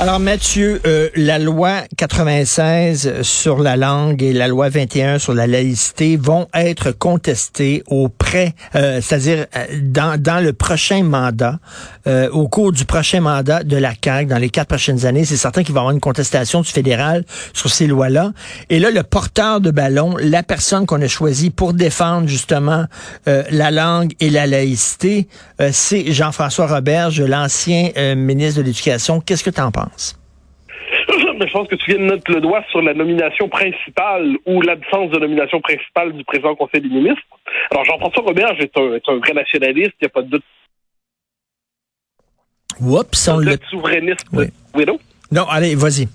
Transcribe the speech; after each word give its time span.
Alors 0.00 0.18
Mathieu, 0.18 0.80
euh, 0.86 1.10
la 1.14 1.38
loi 1.38 1.82
96 1.96 3.22
sur 3.22 3.58
la 3.58 3.76
langue 3.76 4.22
et 4.22 4.32
la 4.32 4.48
loi 4.48 4.68
21 4.68 5.18
sur 5.18 5.34
la 5.34 5.46
laïcité 5.46 6.16
vont 6.16 6.48
être 6.54 6.90
contestées 6.92 7.84
auprès, 7.86 8.54
euh, 8.74 9.00
c'est-à-dire 9.00 9.46
euh, 9.54 9.66
dans, 9.80 10.20
dans 10.20 10.42
le 10.42 10.54
prochain 10.54 11.04
mandat, 11.04 11.60
euh, 12.08 12.28
au 12.30 12.48
cours 12.48 12.72
du 12.72 12.84
prochain 12.84 13.20
mandat 13.20 13.62
de 13.62 13.76
la 13.76 13.92
CAQ, 14.02 14.26
dans 14.26 14.38
les 14.38 14.50
quatre 14.50 14.66
prochaines 14.66 15.06
années. 15.06 15.24
C'est 15.24 15.36
certain 15.36 15.62
qu'il 15.62 15.72
va 15.72 15.80
y 15.80 15.82
avoir 15.82 15.94
une 15.94 16.00
contestation 16.00 16.62
du 16.62 16.68
fédéral 16.68 17.24
sur 17.52 17.70
ces 17.70 17.86
lois-là. 17.86 18.32
Et 18.70 18.80
là, 18.80 18.90
le 18.90 19.04
porteur 19.04 19.60
de 19.60 19.70
ballon, 19.70 20.16
la 20.18 20.42
personne 20.42 20.84
qu'on 20.84 21.00
a 21.00 21.06
choisie 21.06 21.50
pour 21.50 21.74
défendre 21.74 22.26
justement 22.26 22.86
euh, 23.28 23.44
la 23.50 23.70
langue 23.70 24.14
et 24.18 24.30
la 24.30 24.48
laïcité, 24.48 25.28
euh, 25.60 25.70
c'est 25.72 26.12
Jean-François 26.12 26.66
Roberge, 26.66 27.20
l'ancien 27.20 27.90
ministre 28.16 28.60
de 28.60 28.66
l'Éducation. 28.66 29.20
Qu'est-ce 29.20 29.44
que 29.44 29.50
tu 29.50 29.60
en 29.60 29.70
penses? 29.70 29.81
Je 31.08 31.52
pense 31.52 31.68
que 31.68 31.74
tu 31.74 31.90
viens 31.90 32.00
de 32.00 32.12
mettre 32.12 32.30
le 32.30 32.40
doigt 32.40 32.62
sur 32.70 32.82
la 32.82 32.94
nomination 32.94 33.48
principale 33.48 34.36
ou 34.46 34.60
l'absence 34.60 35.10
de 35.10 35.18
nomination 35.18 35.60
principale 35.60 36.12
du 36.12 36.24
président 36.24 36.50
du 36.50 36.56
Conseil 36.56 36.80
des 36.80 36.88
ministres. 36.88 37.22
Alors, 37.70 37.84
Jean-François 37.84 38.22
Roberge 38.22 38.58
est 38.60 38.76
un, 38.76 38.94
est 38.94 39.08
un 39.08 39.16
vrai 39.16 39.32
nationaliste, 39.32 39.94
il 40.00 40.04
n'y 40.04 40.06
a 40.06 40.10
pas 40.10 40.22
de 40.22 40.28
doute. 40.28 40.44
Oups, 42.80 43.28
on 43.28 43.38
le... 43.38 43.56
souverainiste. 43.70 44.26
Oui. 44.32 44.46
Oui, 44.74 44.84
non? 44.86 44.98
Non, 45.30 45.44
allez, 45.48 45.74
vas-y. 45.74 46.08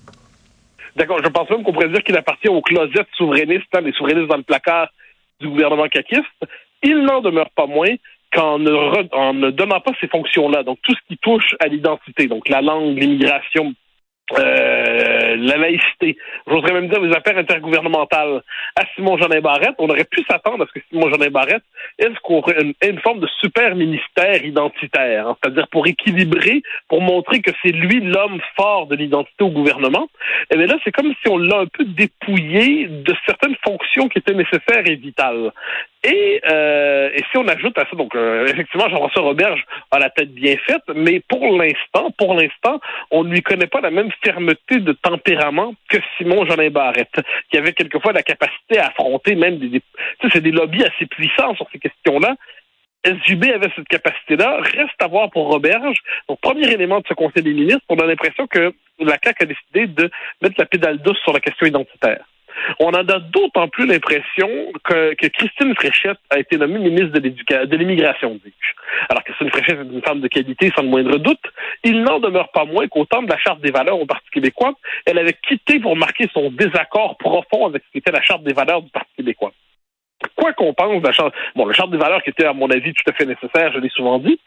D'accord, 0.96 1.20
je 1.24 1.30
pense 1.30 1.50
même 1.50 1.64
qu'on 1.64 1.74
pourrait 1.74 1.90
dire 1.90 2.04
qu'il 2.04 2.18
appartient 2.18 2.50
au 2.50 2.62
closet 2.62 3.06
souverainiste, 3.16 3.68
hein, 3.74 3.82
les 3.82 3.94
souverainistes 3.94 4.28
dans 4.28 4.38
le 4.38 4.44
placard 4.44 4.90
du 5.40 5.48
gouvernement 5.48 5.88
caquiste. 5.88 6.26
Il 6.82 7.04
n'en 7.04 7.22
demeure 7.22 7.50
pas 7.56 7.68
moins 7.68 7.94
qu'en 8.32 8.60
ne, 8.60 8.72
en 9.14 9.34
ne 9.34 9.52
donnant 9.52 9.80
pas 9.80 9.92
ces 10.00 10.08
fonctions-là, 10.08 10.64
donc 10.64 10.80
tout 10.82 10.94
ce 10.94 11.08
qui 11.08 11.18
touche 11.18 11.56
à 11.60 11.68
l'identité, 11.68 12.28
donc 12.28 12.50
la 12.50 12.62
langue, 12.62 12.98
l'immigration, 12.98 13.74
euh, 14.38 15.36
la 15.38 15.56
laïcité, 15.56 16.18
j'oserais 16.48 16.74
même 16.74 16.90
dire 16.90 17.00
les 17.00 17.16
affaires 17.16 17.38
intergouvernementales, 17.38 18.42
à 18.76 18.84
Simon 18.94 19.18
Jeanin 19.18 19.40
Barrette, 19.40 19.76
on 19.78 19.88
aurait 19.88 20.04
pu 20.04 20.22
s'attendre 20.30 20.64
à 20.64 20.68
ce 20.68 20.78
que 20.78 20.86
Simon 20.90 21.10
Jeanin 21.10 21.30
Barrette 21.30 21.64
ait 21.98 22.08
une, 22.08 22.74
une 22.84 23.00
forme 23.00 23.22
de 23.22 23.28
super 23.40 23.74
ministère 23.76 24.44
identitaire, 24.44 25.30
hein, 25.30 25.38
c'est-à-dire 25.42 25.70
pour 25.70 25.88
équilibrer, 25.88 26.62
pour 26.90 27.02
montrer 27.02 27.40
que 27.40 27.52
c'est 27.64 27.72
lui 27.72 28.02
l'homme 28.02 28.42
fort 28.58 28.88
de 28.88 28.98
l'identité 28.98 29.46
au 29.46 29.50
gouvernement. 29.50 30.10
Et 30.52 30.58
bien 30.58 30.66
là, 30.66 30.76
c'est 30.84 30.92
comme 30.92 31.14
si 31.24 31.30
on 31.30 31.38
l'a 31.38 31.60
un 31.60 31.68
peu 31.68 31.86
dépouillé 31.86 32.88
de 32.88 33.16
certaines 33.26 33.56
fonctions 33.64 34.10
qui 34.10 34.20
étaient 34.20 34.34
nécessaires 34.34 34.84
et 34.86 34.96
vitales. 34.96 35.54
Et, 36.08 36.40
euh, 36.50 37.10
et 37.14 37.22
si 37.30 37.38
on 37.38 37.46
ajoute 37.50 37.78
à 37.78 37.82
ça, 37.82 37.98
donc 37.98 38.16
euh, 38.16 38.46
effectivement, 38.48 38.88
Jean-François 38.88 39.24
Roberge 39.24 39.62
a 39.92 40.00
la 40.00 40.10
tête 40.10 40.34
bien 40.34 40.56
faite, 40.66 40.84
mais 40.96 41.20
pour 41.28 41.58
l'instant, 41.58 42.12
pour 42.18 42.34
l'instant, 42.34 42.80
on 43.12 43.26
ne 43.26 43.32
lui 43.32 43.42
connaît 43.42 43.68
pas 43.68 43.82
la 43.82 43.92
même 43.92 44.10
fermeté 44.24 44.80
de 44.80 44.94
tempérament 44.94 45.74
que 45.90 45.98
Simon 46.18 46.46
Jolin 46.46 46.70
Barrette, 46.70 47.20
qui 47.52 47.58
avait 47.58 47.74
quelquefois 47.74 48.14
la 48.14 48.24
capacité 48.24 48.80
à 48.80 48.88
affronter 48.88 49.36
même 49.36 49.58
des, 49.58 49.68
des 49.68 49.82
c'est 50.32 50.40
des 50.40 50.52
lobbies 50.52 50.86
assez 50.86 51.08
puissants 51.08 51.56
sur 51.56 51.68
ces 51.74 51.80
questions-là. 51.80 52.36
SJB 53.06 53.44
avait 53.54 53.72
cette 53.76 53.88
capacité-là. 53.90 54.60
Reste 54.62 55.02
à 55.02 55.08
voir 55.08 55.30
pour 55.30 55.52
Roberge. 55.52 55.98
Donc, 56.30 56.40
premier 56.40 56.72
élément 56.72 57.00
de 57.00 57.06
ce 57.08 57.14
Conseil 57.16 57.44
des 57.44 57.54
ministres, 57.54 57.84
on 57.90 58.00
a 58.00 58.06
l'impression 58.06 58.48
que 58.48 58.74
la 59.00 59.18
CAQ 59.22 59.44
a 59.44 59.46
décidé 59.46 59.88
de 59.88 60.10
mettre 60.42 60.56
la 60.58 60.66
pédale 60.66 61.00
douce 61.00 61.20
sur 61.24 61.34
la 61.34 61.42
question 61.42 61.68
identitaire. 61.68 62.24
On 62.80 62.88
en 62.88 62.94
a 62.94 63.20
d'autant 63.20 63.68
plus 63.68 63.86
l'impression 63.86 64.50
que, 64.84 65.14
Christine 65.14 65.76
Fréchette 65.76 66.20
a 66.30 66.40
été 66.40 66.58
nommée 66.58 66.80
ministre 66.80 67.20
de 67.20 67.76
l'immigration, 67.78 68.40
dis-je. 68.44 68.72
Alors 69.10 69.24
Christine 69.24 69.50
Fréchette 69.50 69.80
est 69.80 69.94
une 69.94 70.02
femme 70.02 70.22
de 70.22 70.28
qualité, 70.28 70.72
sans 70.76 70.84
le 70.84 70.90
moindre 70.90 71.18
doute. 71.18 71.40
Il 71.84 72.04
n'en 72.04 72.20
demeure 72.20 72.52
pas 72.52 72.66
moins 72.66 72.88
qu'au 72.88 73.06
temps 73.06 73.24
de 73.24 73.30
la 73.30 73.38
Charte 73.38 73.62
des 73.62 73.72
valeurs 73.72 74.00
au 74.00 74.06
Parti 74.06 74.30
québécois, 74.32 74.74
elle 75.06 75.18
avait 75.18 75.38
quitté 75.48 75.80
pour 75.80 75.96
marquer 75.96 76.28
son 76.34 76.52
désaccord 76.52 77.18
profond 77.18 77.68
avec 77.68 77.84
ce 77.84 77.92
qu'était 77.94 78.12
la 78.12 78.22
Charte 78.22 78.44
des 78.44 78.54
valeurs 78.54 78.82
du 78.82 78.90
Parti 78.90 79.12
québécois 79.18 79.54
quoi 80.36 80.54
qu'on 80.54 80.74
pense 80.74 81.02
de 81.02 81.08
la 81.08 81.14
charte, 81.14 81.34
bon, 81.56 81.66
la 81.66 81.74
charte 81.74 81.92
des 81.92 81.98
valeurs 81.98 82.24
qui 82.24 82.30
était, 82.30 82.46
à 82.46 82.54
mon 82.54 82.70
avis, 82.70 82.94
tout 82.94 83.10
à 83.10 83.14
fait 83.14 83.26
nécessaire, 83.26 83.72
je 83.74 83.80
l'ai 83.80 83.90
souvent 83.90 84.20
dit, 84.20 84.40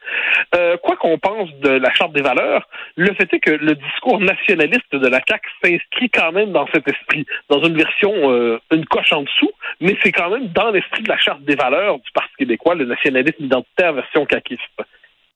euh, 0.55 0.77
quoi 0.79 0.97
qu'on 0.97 1.19
pense 1.19 1.53
de 1.61 1.71
la 1.71 1.93
charte 1.95 2.13
des 2.13 2.23
valeurs, 2.23 2.69
le 2.97 3.13
fait 3.15 3.33
est 3.33 3.41
que 3.41 3.51
le 3.51 3.75
discours 3.75 4.21
nationaliste 4.21 4.95
de 4.95 5.07
la 5.07 5.21
CAQ 5.27 5.49
s'inscrit 5.63 6.11
quand 6.11 6.33
même 6.33 6.53
dans 6.53 6.67
cet 6.73 6.89
esprit, 6.89 7.27
dans 7.49 7.63
une 7.63 7.77
version, 7.77 8.13
euh, 8.31 8.59
une 8.73 8.87
coche 8.87 9.13
en 9.13 9.23
dessous, 9.23 9.53
mais 9.81 9.97
c'est 10.03 10.13
quand 10.13 10.31
même 10.31 10.49
dans 10.49 10.71
l'esprit 10.71 11.03
de 11.03 11.09
la 11.09 11.19
charte 11.19 11.43
des 11.43 11.57
valeurs 11.57 11.99
du 11.99 12.11
Parti 12.13 12.33
québécois, 12.39 12.75
le 12.75 12.87
nationalisme 12.87 13.45
identitaire 13.45 13.93
version 13.93 14.27
caquiste. 14.27 14.63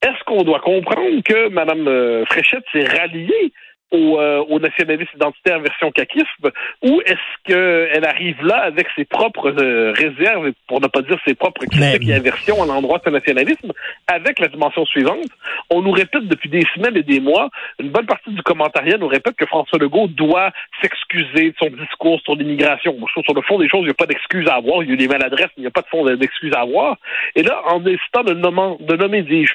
Est-ce 0.02 0.22
qu'on 0.24 0.42
doit 0.42 0.60
comprendre 0.60 1.22
que 1.22 1.48
Mme 1.48 1.88
euh, 1.88 2.24
Fréchette 2.26 2.64
s'est 2.72 2.84
ralliée 2.84 3.52
au, 3.94 4.20
euh, 4.20 4.44
au 4.48 4.58
nationalisme 4.58 5.10
identitaire 5.14 5.60
version 5.60 5.90
caquisme, 5.92 6.50
ou 6.82 7.00
est-ce 7.06 7.16
qu'elle 7.44 8.04
arrive 8.04 8.44
là 8.44 8.62
avec 8.64 8.88
ses 8.96 9.04
propres 9.04 9.50
euh, 9.50 9.92
réserves, 9.92 10.52
pour 10.66 10.80
ne 10.80 10.88
pas 10.88 11.02
dire 11.02 11.18
ses 11.26 11.34
propres 11.34 11.64
critiques 11.66 12.08
et 12.08 12.14
aversions 12.14 12.62
à 12.62 12.66
l'endroit 12.66 12.98
de 12.98 13.04
ce 13.04 13.10
nationalisme, 13.10 13.72
avec 14.08 14.40
la 14.40 14.48
dimension 14.48 14.84
suivante. 14.86 15.30
On 15.70 15.82
nous 15.82 15.92
répète 15.92 16.26
depuis 16.26 16.48
des 16.48 16.64
semaines 16.74 16.96
et 16.96 17.02
des 17.02 17.20
mois, 17.20 17.50
une 17.78 17.90
bonne 17.90 18.06
partie 18.06 18.30
du 18.30 18.42
commentariat 18.42 18.98
nous 18.98 19.08
répète 19.08 19.36
que 19.36 19.46
François 19.46 19.78
Legault 19.78 20.08
doit 20.08 20.50
s'excuser 20.82 21.50
de 21.50 21.54
son 21.58 21.70
discours 21.70 22.20
sur 22.22 22.34
l'immigration. 22.34 22.96
Sur 23.24 23.34
le 23.34 23.42
fond 23.42 23.58
des 23.58 23.68
choses, 23.68 23.82
il 23.82 23.86
n'y 23.86 23.90
a 23.90 23.94
pas 23.94 24.06
d'excuses 24.06 24.48
à 24.48 24.54
avoir. 24.54 24.82
Il 24.82 24.88
y 24.88 24.90
a 24.90 24.94
eu 24.94 24.96
des 24.96 25.08
maladresses, 25.08 25.50
mais 25.56 25.58
il 25.58 25.62
n'y 25.62 25.68
a 25.68 25.70
pas 25.70 25.82
de 25.82 25.86
fond 25.86 26.04
d'excuses 26.04 26.52
à 26.54 26.60
avoir. 26.60 26.96
Et 27.36 27.42
là, 27.42 27.62
en 27.66 27.80
décidant 27.80 28.24
de, 28.24 28.34
nommer, 28.34 28.76
de 28.80 28.96
nommer, 28.96 29.22
dis-je, 29.22 29.54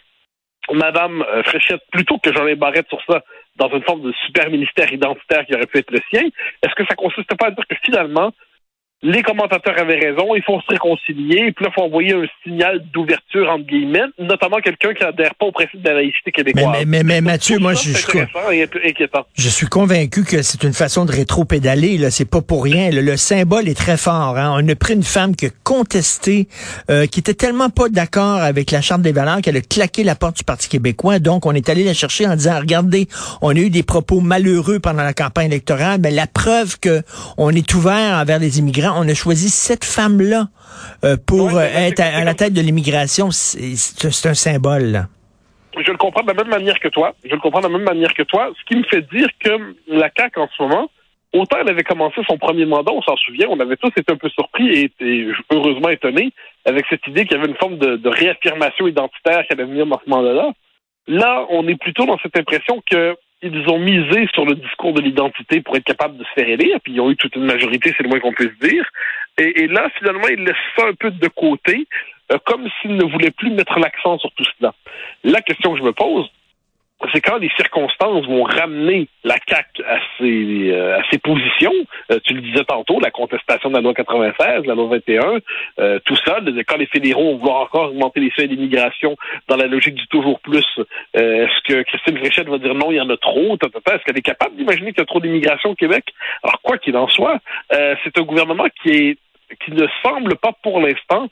Madame 0.73 1.23
euh, 1.23 1.43
Fréchette, 1.43 1.81
plutôt 1.91 2.17
que 2.17 2.31
Jean-Luc 2.33 2.59
Barrette 2.59 2.87
sur 2.89 3.01
ça, 3.07 3.23
dans 3.57 3.69
une 3.69 3.83
forme 3.83 4.01
de 4.01 4.13
super 4.25 4.49
ministère 4.49 4.91
identitaire 4.91 5.45
qui 5.45 5.53
aurait 5.53 5.67
pu 5.67 5.79
être 5.79 5.91
le 5.91 5.99
sien, 6.09 6.23
est-ce 6.63 6.75
que 6.75 6.85
ça 6.87 6.95
consiste 6.95 7.33
pas 7.35 7.47
à 7.47 7.51
dire 7.51 7.65
que 7.67 7.75
finalement, 7.83 8.31
les 9.01 9.23
commentateurs 9.23 9.79
avaient 9.79 9.99
raison, 9.99 10.35
il 10.35 10.43
faut 10.43 10.59
se 10.59 10.67
réconcilier, 10.67 11.53
puis 11.53 11.65
là, 11.65 11.71
il 11.71 11.73
faut 11.73 11.83
envoyer 11.83 12.13
un 12.13 12.25
signal 12.43 12.83
d'ouverture, 12.91 13.49
entre 13.49 13.65
guillemets, 13.65 14.03
notamment 14.19 14.57
quelqu'un 14.57 14.93
qui 14.93 15.03
n'adhère 15.03 15.35
pas 15.35 15.45
au 15.45 15.51
principe 15.53 15.81
de 15.81 15.87
la 15.87 15.95
laïcité 15.95 16.31
québécoise. 16.31 16.67
mais, 16.71 16.85
mais, 16.85 17.03
mais 17.03 17.21
Mathieu, 17.21 17.59
moi, 17.59 17.73
je, 17.73 17.91
je, 19.35 19.49
suis 19.49 19.67
convaincu 19.67 20.25
que 20.25 20.41
c'est 20.41 20.63
une 20.63 20.73
façon 20.73 21.05
de 21.05 21.11
rétro-pédaler. 21.11 21.97
Là, 21.97 22.11
c'est 22.11 22.29
pas 22.29 22.41
pour 22.41 22.63
rien. 22.63 22.89
Le, 22.91 23.01
le 23.01 23.15
symbole 23.15 23.69
est 23.69 23.77
très 23.77 23.95
fort. 23.95 24.37
Hein. 24.37 24.53
On 24.61 24.67
a 24.67 24.75
pris 24.75 24.95
une 24.95 25.03
femme 25.03 25.35
qui 25.35 25.45
a 25.45 25.49
contesté, 25.63 26.49
euh, 26.89 27.05
qui 27.05 27.21
était 27.21 27.33
tellement 27.33 27.69
pas 27.69 27.87
d'accord 27.87 28.41
avec 28.41 28.71
la 28.71 28.81
charte 28.81 29.01
des 29.01 29.13
valeurs 29.13 29.41
qu'elle 29.41 29.57
a 29.57 29.61
claqué 29.61 30.03
la 30.03 30.15
porte 30.15 30.37
du 30.37 30.43
Parti 30.43 30.67
québécois. 30.67 31.19
Donc, 31.19 31.45
on 31.45 31.53
est 31.53 31.69
allé 31.69 31.85
la 31.85 31.93
chercher 31.93 32.27
en 32.27 32.35
disant 32.35 32.59
regardez, 32.59 33.07
on 33.41 33.55
a 33.55 33.59
eu 33.59 33.69
des 33.69 33.83
propos 33.83 34.19
malheureux 34.19 34.79
pendant 34.79 35.03
la 35.03 35.13
campagne 35.13 35.47
électorale, 35.47 35.99
mais 36.01 36.11
la 36.11 36.27
preuve 36.27 36.79
que 36.79 37.01
on 37.37 37.51
est 37.51 37.73
ouvert 37.73 38.17
envers 38.17 38.39
les 38.39 38.59
immigrants, 38.59 38.88
on 38.97 39.07
a 39.07 39.13
choisi 39.13 39.49
cette 39.49 39.85
femme-là 39.85 40.47
euh, 41.03 41.17
pour 41.25 41.57
euh, 41.57 41.61
être 41.61 41.99
à, 41.99 42.17
à 42.17 42.23
la 42.23 42.33
tête 42.33 42.53
de 42.53 42.61
l'immigration. 42.61 43.29
C'est 43.31 44.27
un 44.27 44.33
symbole. 44.33 44.83
là. 44.91 45.07
Je 45.77 45.91
le 45.91 45.97
comprends 45.97 46.23
de 46.23 46.27
la 46.27 46.33
même 46.33 46.49
manière 46.49 46.79
que 46.79 46.87
toi. 46.89 47.13
Je 47.23 47.31
le 47.33 47.39
comprends 47.39 47.59
de 47.61 47.67
la 47.67 47.77
même 47.77 47.83
manière 47.83 48.13
que 48.13 48.23
toi. 48.23 48.51
Ce 48.59 48.65
qui 48.65 48.75
me 48.75 48.83
fait 48.83 49.01
dire 49.13 49.27
que 49.39 49.75
la 49.87 50.09
CAQ, 50.15 50.39
en 50.41 50.49
ce 50.55 50.63
moment, 50.63 50.89
autant 51.33 51.57
elle 51.61 51.69
avait 51.69 51.83
commencé 51.83 52.21
son 52.27 52.37
premier 52.37 52.65
mandat, 52.65 52.91
on 52.91 53.01
s'en 53.01 53.15
souvient, 53.17 53.47
on 53.49 53.59
avait 53.59 53.77
tous 53.77 53.91
été 53.95 54.11
un 54.11 54.17
peu 54.17 54.29
surpris 54.29 54.67
et, 54.69 54.91
et 54.99 55.27
heureusement 55.51 55.89
étonnés 55.89 56.31
avec 56.65 56.85
cette 56.89 57.05
idée 57.07 57.25
qu'il 57.25 57.37
y 57.37 57.39
avait 57.39 57.49
une 57.49 57.57
forme 57.57 57.77
de, 57.77 57.95
de 57.97 58.09
réaffirmation 58.09 58.87
identitaire 58.87 59.45
qui 59.45 59.53
allait 59.53 59.65
venir 59.65 59.85
dans 59.85 60.01
ce 60.03 60.09
mandat-là. 60.09 60.51
Là, 61.07 61.45
on 61.49 61.67
est 61.67 61.79
plutôt 61.79 62.05
dans 62.05 62.17
cette 62.21 62.35
impression 62.37 62.81
que 62.89 63.15
ils 63.41 63.69
ont 63.69 63.79
misé 63.79 64.27
sur 64.33 64.45
le 64.45 64.55
discours 64.55 64.93
de 64.93 65.01
l'identité 65.01 65.61
pour 65.61 65.75
être 65.75 65.83
capables 65.83 66.17
de 66.17 66.23
se 66.23 66.29
faire 66.35 66.49
élire, 66.49 66.79
puis 66.83 66.93
ils 66.93 67.01
ont 67.01 67.09
eu 67.09 67.15
toute 67.15 67.35
une 67.35 67.45
majorité, 67.45 67.93
c'est 67.95 68.03
le 68.03 68.09
moins 68.09 68.19
qu'on 68.19 68.33
puisse 68.33 68.57
dire. 68.61 68.85
Et, 69.37 69.63
et 69.63 69.67
là, 69.67 69.89
finalement, 69.97 70.27
ils 70.27 70.43
laissent 70.43 70.55
ça 70.77 70.87
un 70.87 70.93
peu 70.93 71.11
de 71.11 71.27
côté, 71.29 71.87
euh, 72.31 72.37
comme 72.45 72.67
s'ils 72.81 72.95
ne 72.95 73.05
voulaient 73.05 73.31
plus 73.31 73.51
mettre 73.51 73.79
l'accent 73.79 74.17
sur 74.19 74.31
tout 74.33 74.45
cela. 74.57 74.73
La 75.23 75.41
question 75.41 75.73
que 75.73 75.79
je 75.79 75.83
me 75.83 75.93
pose, 75.93 76.29
c'est 77.13 77.21
quand 77.21 77.37
les 77.37 77.49
circonstances 77.55 78.25
vont 78.25 78.43
ramener 78.43 79.07
la 79.23 79.35
CAQ 79.47 79.83
à 79.87 79.99
ses, 80.17 80.71
euh, 80.71 80.99
à 80.99 81.03
ses 81.09 81.17
positions, 81.17 81.73
euh, 82.11 82.19
tu 82.25 82.33
le 82.33 82.41
disais 82.41 82.63
tantôt, 82.65 82.99
la 82.99 83.11
contestation 83.11 83.69
de 83.69 83.75
la 83.75 83.81
loi 83.81 83.93
96, 83.93 84.65
la 84.65 84.75
loi 84.75 84.87
21, 84.87 85.39
euh, 85.79 85.99
tout 86.03 86.15
ça, 86.25 86.39
quand 86.67 86.77
les 86.77 86.87
fédéraux 86.87 87.31
vont 87.31 87.37
vouloir 87.37 87.61
encore 87.61 87.89
augmenter 87.89 88.19
les 88.19 88.31
seuils 88.35 88.49
d'immigration 88.49 89.15
dans 89.47 89.55
la 89.55 89.67
logique 89.67 89.95
du 89.95 90.07
toujours 90.07 90.39
plus, 90.41 90.65
euh, 91.15 91.45
est-ce 91.45 91.73
que 91.73 91.83
Christine 91.83 92.17
Fréchette 92.17 92.49
va 92.49 92.57
dire 92.57 92.75
non, 92.75 92.91
il 92.91 92.97
y 92.97 93.01
en 93.01 93.09
a 93.09 93.17
trop, 93.17 93.55
est-ce 93.55 94.03
qu'elle 94.03 94.17
est 94.17 94.21
capable 94.21 94.55
d'imaginer 94.55 94.91
qu'il 94.91 94.99
y 94.99 95.03
a 95.03 95.05
trop 95.05 95.21
d'immigration 95.21 95.71
au 95.71 95.75
Québec? 95.75 96.05
Alors, 96.43 96.61
quoi 96.61 96.77
qu'il 96.77 96.97
en 96.97 97.07
soit, 97.07 97.39
euh, 97.73 97.95
c'est 98.03 98.17
un 98.17 98.23
gouvernement 98.23 98.67
qui 98.81 98.89
est 98.89 99.17
qui 99.65 99.71
ne 99.71 99.87
semble 100.03 100.35
pas 100.35 100.51
pour 100.61 100.79
l'instant 100.79 101.27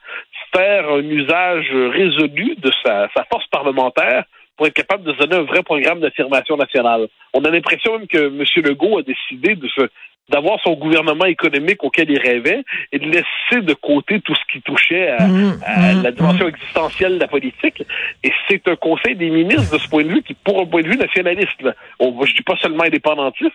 faire 0.51 0.89
un 0.89 1.03
usage 1.03 1.69
résolu 1.71 2.55
de 2.57 2.71
sa 2.83 3.07
force 3.29 3.45
parlementaire 3.51 4.23
pour 4.57 4.67
être 4.67 4.73
capable 4.73 5.03
de 5.03 5.13
se 5.13 5.19
donner 5.19 5.35
un 5.35 5.43
vrai 5.43 5.63
programme 5.63 5.99
d'affirmation 5.99 6.57
nationale. 6.57 7.07
On 7.33 7.45
a 7.45 7.49
l'impression 7.49 7.97
même 7.97 8.07
que 8.07 8.17
M. 8.17 8.43
Legault 8.65 8.97
a 8.97 9.03
décidé 9.03 9.55
de 9.55 9.67
se 9.67 9.87
d'avoir 10.29 10.59
son 10.61 10.73
gouvernement 10.73 11.25
économique 11.25 11.83
auquel 11.83 12.09
il 12.09 12.19
rêvait 12.19 12.63
et 12.91 12.99
de 12.99 13.05
laisser 13.05 13.61
de 13.61 13.73
côté 13.73 14.19
tout 14.21 14.35
ce 14.35 14.41
qui 14.51 14.61
touchait 14.61 15.09
à, 15.09 15.27
Mmh, 15.27 15.59
à 15.65 15.93
mmh, 15.93 16.03
la 16.03 16.11
dimension 16.11 16.47
existentielle 16.47 17.15
de 17.15 17.19
la 17.19 17.27
politique. 17.27 17.83
Et 18.23 18.31
c'est 18.47 18.67
un 18.67 18.75
conseil 18.75 19.15
des 19.15 19.29
ministres 19.29 19.73
de 19.73 19.77
ce 19.77 19.87
point 19.87 20.03
de 20.03 20.09
vue 20.09 20.21
qui, 20.23 20.33
pour 20.33 20.61
un 20.61 20.65
point 20.65 20.81
de 20.81 20.87
vue 20.87 20.97
nationaliste, 20.97 21.61
là, 21.61 21.73
on, 21.99 22.25
je 22.25 22.33
dis 22.33 22.43
pas 22.43 22.55
seulement 22.61 22.83
indépendantiste, 22.83 23.53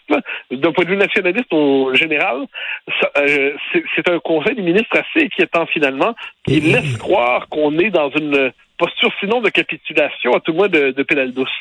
d'un 0.50 0.72
point 0.72 0.84
de 0.84 0.90
vue 0.90 0.96
nationaliste 0.96 1.52
au 1.52 1.94
général, 1.94 2.46
euh, 3.18 3.52
c'est 3.94 4.08
un 4.08 4.18
conseil 4.18 4.54
des 4.54 4.62
ministres 4.62 4.96
assez 4.96 5.26
inquiétant 5.26 5.66
finalement, 5.66 6.14
qui 6.46 6.60
laisse 6.60 6.96
croire 6.98 7.48
qu'on 7.48 7.78
est 7.78 7.90
dans 7.90 8.10
une 8.10 8.52
posture 8.82 9.12
sinon 9.20 9.40
de 9.40 9.48
capitulation, 9.48 10.32
à 10.34 10.40
tout 10.40 10.52
moins 10.52 10.68
de, 10.68 10.90
de. 10.90 11.06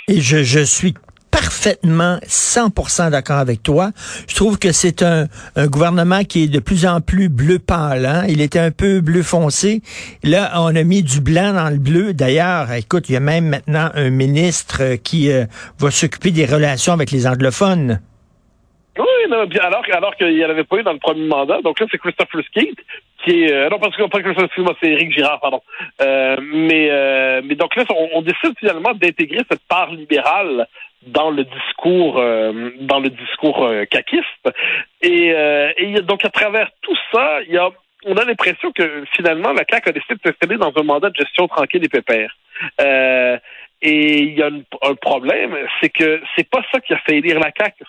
Et 0.07 0.21
je, 0.21 0.43
je 0.43 0.59
suis 0.61 0.95
parfaitement 1.29 2.17
100% 2.27 3.11
d'accord 3.11 3.37
avec 3.37 3.61
toi. 3.61 3.91
Je 4.27 4.35
trouve 4.35 4.57
que 4.57 4.71
c'est 4.71 5.03
un, 5.03 5.27
un 5.55 5.67
gouvernement 5.67 6.23
qui 6.23 6.43
est 6.43 6.47
de 6.47 6.59
plus 6.59 6.85
en 6.87 6.99
plus 6.99 7.29
bleu 7.29 7.59
pâle. 7.59 8.07
hein. 8.07 8.25
Il 8.27 8.41
était 8.41 8.59
un 8.59 8.71
peu 8.71 9.01
bleu 9.01 9.21
foncé. 9.21 9.81
Là, 10.23 10.51
on 10.55 10.75
a 10.75 10.83
mis 10.83 11.03
du 11.03 11.21
blanc 11.21 11.53
dans 11.53 11.69
le 11.69 11.77
bleu. 11.77 12.13
D'ailleurs, 12.15 12.71
écoute, 12.71 13.07
il 13.09 13.13
y 13.13 13.17
a 13.17 13.19
même 13.21 13.49
maintenant 13.49 13.91
un 13.93 14.09
ministre 14.09 14.95
qui 14.95 15.31
euh, 15.31 15.45
va 15.77 15.91
s'occuper 15.91 16.31
des 16.31 16.45
relations 16.45 16.93
avec 16.93 17.11
les 17.11 17.27
anglophones. 17.27 17.99
Alors, 19.61 19.83
alors 19.91 20.15
qu'il 20.15 20.35
n'y 20.35 20.45
en 20.45 20.49
avait 20.49 20.63
pas 20.63 20.77
eu 20.77 20.83
dans 20.83 20.93
le 20.93 20.99
premier 20.99 21.27
mandat. 21.27 21.61
Donc 21.61 21.79
là, 21.79 21.85
c'est 21.91 21.97
Christopher 21.97 22.41
Skeet, 22.45 22.75
qui 23.23 23.43
est... 23.43 23.53
euh, 23.53 23.69
non, 23.69 23.79
parce 23.79 23.95
que 23.95 24.03
pas 24.03 24.21
Christopher 24.21 24.49
Skeet, 24.51 24.63
moi, 24.63 24.75
c'est 24.81 24.89
Éric 24.89 25.11
Girard, 25.11 25.39
pardon. 25.39 25.61
Euh, 26.01 26.37
mais, 26.41 26.89
euh, 26.89 27.41
mais 27.43 27.55
donc 27.55 27.75
là, 27.75 27.83
on, 28.13 28.21
décide 28.21 28.57
finalement 28.59 28.93
d'intégrer 28.93 29.39
cette 29.49 29.65
part 29.67 29.91
libérale 29.91 30.67
dans 31.07 31.31
le 31.31 31.43
discours 31.43 32.19
euh, 32.19 32.71
dans 32.81 32.99
le 32.99 33.09
discours 33.09 33.65
euh, 33.65 33.85
caquiste. 33.85 34.49
Et, 35.01 35.33
euh, 35.33 35.71
et 35.77 36.01
donc 36.01 36.23
à 36.23 36.29
travers 36.29 36.69
tout 36.83 36.95
ça, 37.11 37.41
y 37.49 37.57
a 37.57 37.71
on 38.05 38.17
a 38.17 38.25
l'impression 38.25 38.71
que 38.71 39.03
finalement 39.15 39.53
la 39.53 39.63
CAQ 39.69 39.89
a 39.89 39.91
décidé 39.91 40.15
de 40.15 40.21
s'installer 40.25 40.57
dans 40.57 40.73
un 40.75 40.83
mandat 40.83 41.09
de 41.09 41.15
gestion 41.15 41.47
tranquille 41.47 41.83
et 41.83 41.89
pépère. 41.89 42.35
Euh, 42.79 43.37
et 43.81 44.19
il 44.21 44.37
y 44.37 44.43
a 44.43 44.47
un 44.47 44.95
problème, 44.95 45.57
c'est 45.79 45.89
que 45.89 46.21
c'est 46.35 46.47
pas 46.47 46.63
ça 46.71 46.79
qui 46.79 46.93
a 46.93 46.97
fait 46.99 47.17
élire 47.17 47.39
la 47.39 47.51
CAQ. 47.57 47.83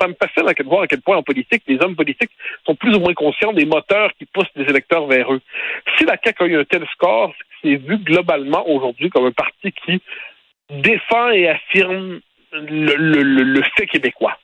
Ça 0.00 0.08
me 0.08 0.14
fascine 0.14 0.48
à 0.48 0.54
quel, 0.54 0.66
voir 0.66 0.82
à 0.82 0.86
quel 0.88 1.00
point 1.00 1.16
en 1.16 1.22
politique, 1.22 1.62
les 1.68 1.78
hommes 1.80 1.94
politiques 1.94 2.32
sont 2.66 2.74
plus 2.74 2.94
ou 2.96 3.00
moins 3.00 3.14
conscients 3.14 3.52
des 3.52 3.64
moteurs 3.64 4.10
qui 4.18 4.24
poussent 4.26 4.50
les 4.56 4.64
électeurs 4.64 5.06
vers 5.06 5.32
eux. 5.32 5.40
Si 5.96 6.04
la 6.04 6.16
CAQ 6.22 6.42
a 6.42 6.46
eu 6.46 6.58
un 6.58 6.64
tel 6.64 6.84
score, 6.92 7.32
c'est 7.62 7.76
vu 7.76 7.98
globalement 7.98 8.68
aujourd'hui 8.68 9.10
comme 9.10 9.26
un 9.26 9.32
parti 9.32 9.72
qui 9.72 10.02
défend 10.70 11.30
et 11.30 11.48
affirme 11.48 12.20
le, 12.52 12.94
le, 12.96 13.22
le, 13.22 13.42
le 13.42 13.62
fait 13.76 13.86
québécois. 13.86 14.36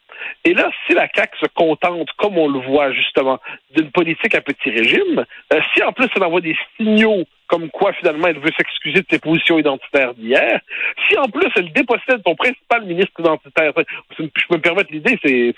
Et 0.45 0.55
là, 0.55 0.71
si 0.87 0.95
la 0.95 1.09
CAQ 1.15 1.39
se 1.41 1.47
contente, 1.55 2.09
comme 2.17 2.39
on 2.39 2.49
le 2.49 2.61
voit 2.61 2.93
justement, 2.93 3.39
d'une 3.75 3.91
politique 3.91 4.35
à 4.35 4.41
petit 4.41 4.71
régime, 4.71 5.25
euh, 5.53 5.61
si 5.75 5.83
en 5.83 5.93
plus 5.93 6.09
elle 6.15 6.25
envoie 6.25 6.41
des 6.41 6.57
signaux 6.77 7.25
comme 7.47 7.71
quoi 7.71 7.93
finalement 7.93 8.29
elle 8.29 8.39
veut 8.39 8.51
s'excuser 8.57 9.01
de 9.01 9.07
ses 9.11 9.19
positions 9.19 9.59
identitaires 9.59 10.15
d'hier, 10.15 10.61
si 11.09 11.17
en 11.19 11.29
plus 11.29 11.49
elle 11.57 11.73
dépossède 11.73 12.21
son 12.27 12.35
principal 12.35 12.85
ministre 12.85 13.13
identitaire, 13.21 13.73
je 14.19 14.25
peux 14.49 14.57
me 14.57 14.61
permettre 14.61 14.91
l'idée, 14.91 15.19
c'est 15.23 15.55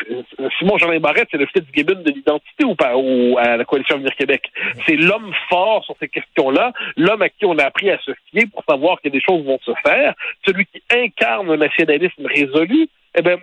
Simon 0.58 0.78
Jean 0.78 0.94
Barrette, 0.98 1.28
c'est 1.30 1.38
le 1.38 1.46
Fitzgibbon 1.46 2.02
de 2.02 2.10
l'identité 2.10 2.64
ou 2.64 2.74
pas, 2.74 2.96
ou 2.96 3.38
à 3.38 3.56
la 3.56 3.64
coalition 3.64 3.96
Avenir 3.96 4.14
Québec. 4.16 4.50
C'est 4.86 4.96
l'homme 4.96 5.32
fort 5.48 5.84
sur 5.84 5.94
ces 6.00 6.08
questions-là, 6.08 6.72
l'homme 6.96 7.22
à 7.22 7.28
qui 7.28 7.44
on 7.44 7.56
a 7.58 7.64
appris 7.64 7.90
à 7.90 7.98
se 7.98 8.12
fier 8.30 8.46
pour 8.52 8.64
savoir 8.68 9.00
que 9.00 9.08
des 9.08 9.20
choses 9.20 9.44
vont 9.44 9.58
se 9.64 9.72
faire, 9.84 10.14
celui 10.44 10.66
qui 10.66 10.82
incarne 10.90 11.50
un 11.50 11.56
nationalisme 11.56 12.26
résolu, 12.26 12.88
eh 13.16 13.22
ben, 13.22 13.38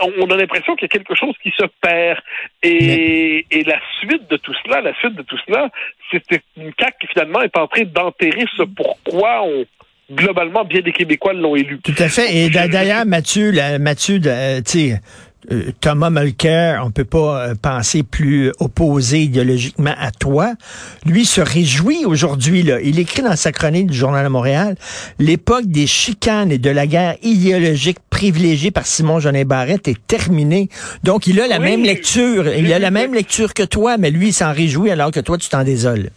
on 0.00 0.30
a 0.30 0.36
l'impression 0.36 0.74
qu'il 0.76 0.82
y 0.82 0.86
a 0.86 0.88
quelque 0.98 1.14
chose 1.14 1.34
qui 1.42 1.50
se 1.58 1.64
perd. 1.80 2.18
Et, 2.62 3.46
et 3.50 3.64
la 3.64 3.80
suite 4.00 4.28
de 4.30 4.36
tout 4.36 4.54
cela, 4.64 4.80
la 4.80 4.94
suite 4.94 5.14
de 5.14 5.22
tout 5.22 5.38
cela, 5.46 5.70
c'est 6.10 6.22
une 6.56 6.72
CAQ 6.78 6.94
qui 7.00 7.06
finalement 7.08 7.42
est 7.42 7.56
en 7.56 7.66
train 7.66 7.84
d'enterrer 7.84 8.44
ce 8.56 8.62
pourquoi 8.62 9.42
on, 9.42 9.64
globalement, 10.12 10.64
bien 10.64 10.80
des 10.80 10.92
Québécois 10.92 11.32
l'ont 11.34 11.54
élu. 11.56 11.80
Tout 11.82 11.94
à 11.98 12.08
fait. 12.08 12.34
Et 12.34 12.48
d'a- 12.50 12.68
d'ailleurs, 12.68 13.04
Mathieu, 13.06 13.50
la- 13.50 13.78
Mathieu, 13.78 14.18
euh, 14.26 14.60
tu 14.64 14.90
sais, 14.90 15.00
Thomas 15.80 16.10
Mulcair, 16.10 16.82
on 16.84 16.90
peut 16.90 17.04
pas 17.04 17.48
euh, 17.48 17.54
penser 17.54 18.02
plus 18.02 18.52
opposé 18.58 19.20
idéologiquement 19.20 19.94
à 19.98 20.10
toi. 20.10 20.54
Lui 21.06 21.24
se 21.24 21.40
réjouit 21.40 22.04
aujourd'hui. 22.04 22.62
Là. 22.62 22.80
Il 22.82 22.98
écrit 22.98 23.22
dans 23.22 23.36
sa 23.36 23.52
chronique 23.52 23.86
du 23.86 23.96
Journal 23.96 24.24
de 24.24 24.30
Montréal, 24.30 24.74
l'époque 25.18 25.66
des 25.66 25.86
chicanes 25.86 26.50
et 26.50 26.58
de 26.58 26.70
la 26.70 26.86
guerre 26.86 27.16
idéologique 27.22 27.98
privilégiée 28.10 28.70
par 28.70 28.84
Simon 28.86 29.20
Jolin 29.20 29.44
Barrette 29.44 29.88
est 29.88 30.06
terminée. 30.06 30.68
Donc, 31.04 31.26
il 31.26 31.40
a 31.40 31.46
la 31.46 31.58
Oui. 31.58 31.64
même 31.70 31.84
lecture. 31.84 32.48
Il 32.52 32.72
a 32.72 32.78
la 32.78 32.90
même 32.90 33.14
lecture 33.14 33.54
que 33.54 33.62
toi, 33.62 33.96
mais 33.96 34.10
lui, 34.10 34.28
il 34.28 34.32
s'en 34.32 34.52
réjouit 34.52 34.90
alors 34.90 35.12
que 35.12 35.20
toi, 35.20 35.38
tu 35.38 35.48
t'en 35.48 35.62
désoles. 35.64 36.10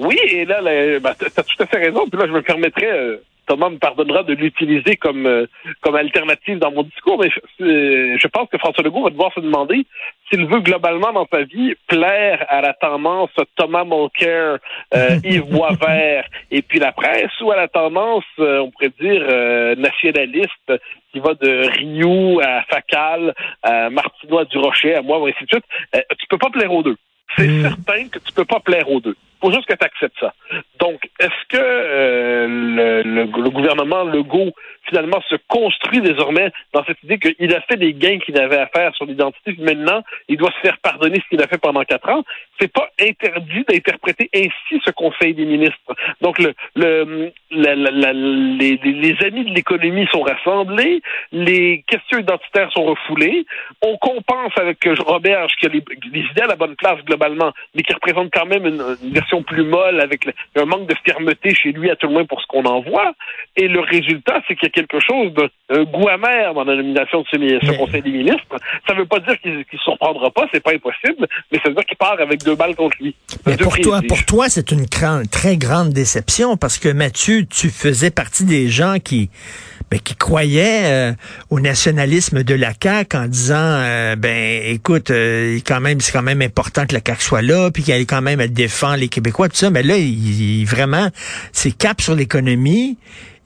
Oui, 0.00 0.18
et 0.30 0.44
là, 0.44 0.60
là 0.60 0.98
ben, 1.00 1.12
tu 1.18 1.26
as 1.26 1.42
tout 1.42 1.62
à 1.62 1.66
fait 1.66 1.78
raison. 1.78 2.06
Puis 2.10 2.20
là, 2.20 2.26
je 2.26 2.32
me 2.32 2.42
permettrais, 2.42 2.90
euh, 2.90 3.16
Thomas 3.48 3.70
me 3.70 3.78
pardonnera 3.78 4.22
de 4.22 4.34
l'utiliser 4.34 4.96
comme 4.96 5.26
euh, 5.26 5.46
comme 5.80 5.96
alternative 5.96 6.58
dans 6.58 6.70
mon 6.70 6.82
discours, 6.84 7.18
mais 7.20 7.30
je, 7.30 7.64
euh, 7.64 8.16
je 8.18 8.28
pense 8.28 8.48
que 8.50 8.58
François 8.58 8.84
Legault 8.84 9.02
va 9.04 9.10
devoir 9.10 9.32
se 9.34 9.40
demander 9.40 9.86
s'il 10.30 10.46
veut 10.46 10.60
globalement 10.60 11.12
dans 11.12 11.26
sa 11.32 11.42
vie 11.42 11.74
plaire 11.88 12.44
à 12.48 12.60
la 12.60 12.74
tendance 12.74 13.30
Thomas 13.56 13.84
Mulcair, 13.84 14.58
euh, 14.94 15.16
Yves 15.24 15.46
Boisvert 15.50 16.24
et 16.50 16.62
puis 16.62 16.78
la 16.78 16.92
presse, 16.92 17.32
ou 17.40 17.50
à 17.50 17.56
la 17.56 17.68
tendance, 17.68 18.24
euh, 18.38 18.58
on 18.60 18.70
pourrait 18.70 18.92
dire, 19.00 19.22
euh, 19.28 19.74
nationaliste 19.76 20.72
qui 21.12 21.20
va 21.20 21.32
de 21.34 21.68
Rio 21.78 22.40
à 22.40 22.62
Facal, 22.70 23.34
à 23.62 23.88
Martinois 23.90 24.44
du 24.44 24.58
Rocher, 24.58 24.94
à 24.94 25.02
moi, 25.02 25.18
ainsi 25.26 25.44
de 25.44 25.48
suite. 25.48 25.64
Euh, 25.96 26.00
tu 26.18 26.26
peux 26.28 26.36
pas 26.38 26.50
plaire 26.50 26.72
aux 26.72 26.82
deux. 26.82 26.96
C'est 27.36 27.46
Mm. 27.48 27.62
certain 27.62 28.08
que 28.08 28.18
tu 28.18 28.32
peux 28.34 28.44
pas 28.44 28.60
plaire 28.60 28.90
aux 28.90 29.00
deux. 29.00 29.16
Faut 29.40 29.52
juste 29.52 29.66
que 29.66 29.74
tu 29.74 29.84
acceptes 29.84 30.18
ça. 30.20 30.34
Donc, 30.80 31.00
est-ce 31.20 31.44
que 31.48 31.56
euh, 31.60 32.46
le, 32.48 33.02
le, 33.02 33.22
le 33.24 33.50
gouvernement 33.50 34.04
Legault, 34.04 34.52
finalement, 34.88 35.20
se 35.28 35.36
construit 35.48 36.00
désormais 36.00 36.50
dans 36.72 36.84
cette 36.84 37.02
idée 37.04 37.18
qu'il 37.18 37.54
a 37.54 37.60
fait 37.62 37.76
des 37.76 37.94
gains 37.94 38.18
qu'il 38.18 38.38
avait 38.38 38.58
à 38.58 38.66
faire 38.66 38.94
sur 38.94 39.06
l'identité, 39.06 39.52
puis 39.52 39.62
maintenant, 39.62 40.02
il 40.28 40.36
doit 40.36 40.50
se 40.50 40.60
faire 40.60 40.78
pardonner 40.78 41.20
ce 41.22 41.28
qu'il 41.28 41.42
a 41.42 41.46
fait 41.46 41.58
pendant 41.58 41.82
quatre 41.84 42.08
ans? 42.08 42.24
C'est 42.60 42.72
pas 42.72 42.88
interdit 43.00 43.64
d'interpréter 43.68 44.28
ainsi 44.34 44.82
ce 44.84 44.90
Conseil 44.90 45.34
des 45.34 45.44
ministres. 45.44 45.94
Donc, 46.20 46.38
le, 46.38 46.54
le, 46.74 47.30
la- 47.50 47.74
la- 47.74 48.12
les, 48.12 48.76
les- 48.82 49.18
amis 49.24 49.44
de 49.44 49.54
l'économie 49.54 50.06
sont 50.12 50.22
rassemblés, 50.22 51.02
les 51.32 51.84
questions 51.86 52.18
identitaires 52.18 52.70
sont 52.72 52.84
refoulées, 52.84 53.46
on 53.82 53.96
compense 53.98 54.52
avec 54.56 54.78
Roberge 55.00 55.52
qui 55.58 55.66
a 55.66 55.68
les, 55.68 55.82
les 56.12 56.20
idées 56.20 56.42
à 56.42 56.46
la 56.46 56.56
bonne 56.56 56.76
place 56.76 56.98
globalement, 57.04 57.52
mais 57.74 57.82
qui 57.82 57.92
représente 57.92 58.30
quand 58.32 58.46
même 58.46 58.64
une, 58.66 58.82
une 59.02 59.16
plus 59.42 59.64
molle 59.64 60.00
avec 60.00 60.24
le- 60.24 60.32
un 60.56 60.64
manque 60.64 60.88
de 60.88 60.94
fermeté 61.04 61.54
chez 61.54 61.72
lui 61.72 61.90
à 61.90 61.96
tout 61.96 62.06
le 62.08 62.12
moins 62.14 62.24
pour 62.24 62.40
ce 62.40 62.46
qu'on 62.46 62.64
en 62.64 62.80
voit. 62.80 63.12
Et 63.56 63.68
le 63.68 63.80
résultat, 63.80 64.40
c'est 64.46 64.54
qu'il 64.56 64.66
y 64.66 64.70
a 64.70 64.70
quelque 64.72 65.00
chose 65.00 65.32
de 65.34 65.82
goût 65.84 66.08
amer 66.08 66.54
dans 66.54 66.64
la 66.64 66.76
nomination 66.76 67.20
de 67.22 67.26
ce, 67.30 67.76
Conseil 67.78 68.02
des 68.02 68.10
ministres. 68.10 68.56
Ça 68.86 68.94
ne 68.94 68.98
veut 69.00 69.06
pas 69.06 69.20
dire 69.20 69.38
qu'il 69.40 69.52
ne 69.58 69.62
se 69.62 69.76
surprendra 69.84 70.30
pas, 70.30 70.46
c'est 70.52 70.62
pas 70.62 70.72
impossible, 70.72 71.26
mais 71.52 71.58
ça 71.62 71.68
veut 71.68 71.74
dire 71.74 71.84
qu'il 71.84 71.96
part 71.96 72.16
avec 72.20 72.42
deux 72.42 72.54
balles 72.56 72.74
contre 72.74 72.96
lui. 73.00 73.14
Mais 73.46 73.56
Deux 73.56 73.64
pour 73.64 73.78
toi, 73.78 74.00
pour 74.08 74.24
toi, 74.24 74.48
c'est 74.48 74.70
une 74.72 74.86
très 74.86 75.56
grande 75.56 75.90
déception 75.90 76.56
parce 76.56 76.78
que 76.78 76.88
Mathieu, 76.88 77.44
tu 77.46 77.68
faisais 77.70 78.10
partie 78.10 78.44
des 78.44 78.68
gens 78.68 78.96
qui, 79.02 79.30
ben, 79.90 79.98
qui 80.00 80.14
croyaient 80.16 80.82
euh, 80.84 81.12
au 81.50 81.60
nationalisme 81.60 82.42
de 82.42 82.54
la 82.54 82.72
CAQ 82.80 83.16
en 83.16 83.26
disant, 83.26 83.54
euh, 83.58 84.16
ben, 84.16 84.62
écoute, 84.66 85.10
euh, 85.10 85.58
quand 85.66 85.80
même, 85.80 86.00
c'est 86.00 86.12
quand 86.12 86.22
même 86.22 86.42
important 86.42 86.86
que 86.86 86.94
la 86.94 87.00
CAQ 87.06 87.22
soit 87.22 87.42
là, 87.42 87.70
puis 87.70 87.82
qu'elle 87.82 88.04
quand 88.06 88.22
même 88.22 88.40
elle 88.40 88.52
défend 88.52 88.94
les 88.96 89.08
Québécois, 89.08 89.48
tout 89.48 89.56
ça. 89.56 89.70
Mais 89.70 89.82
là, 89.82 89.96
il, 89.96 90.60
il- 90.60 90.64
vraiment, 90.66 91.08
c'est 91.52 91.70
cap 91.76 92.00
sur 92.00 92.14
l'économie. 92.14 92.98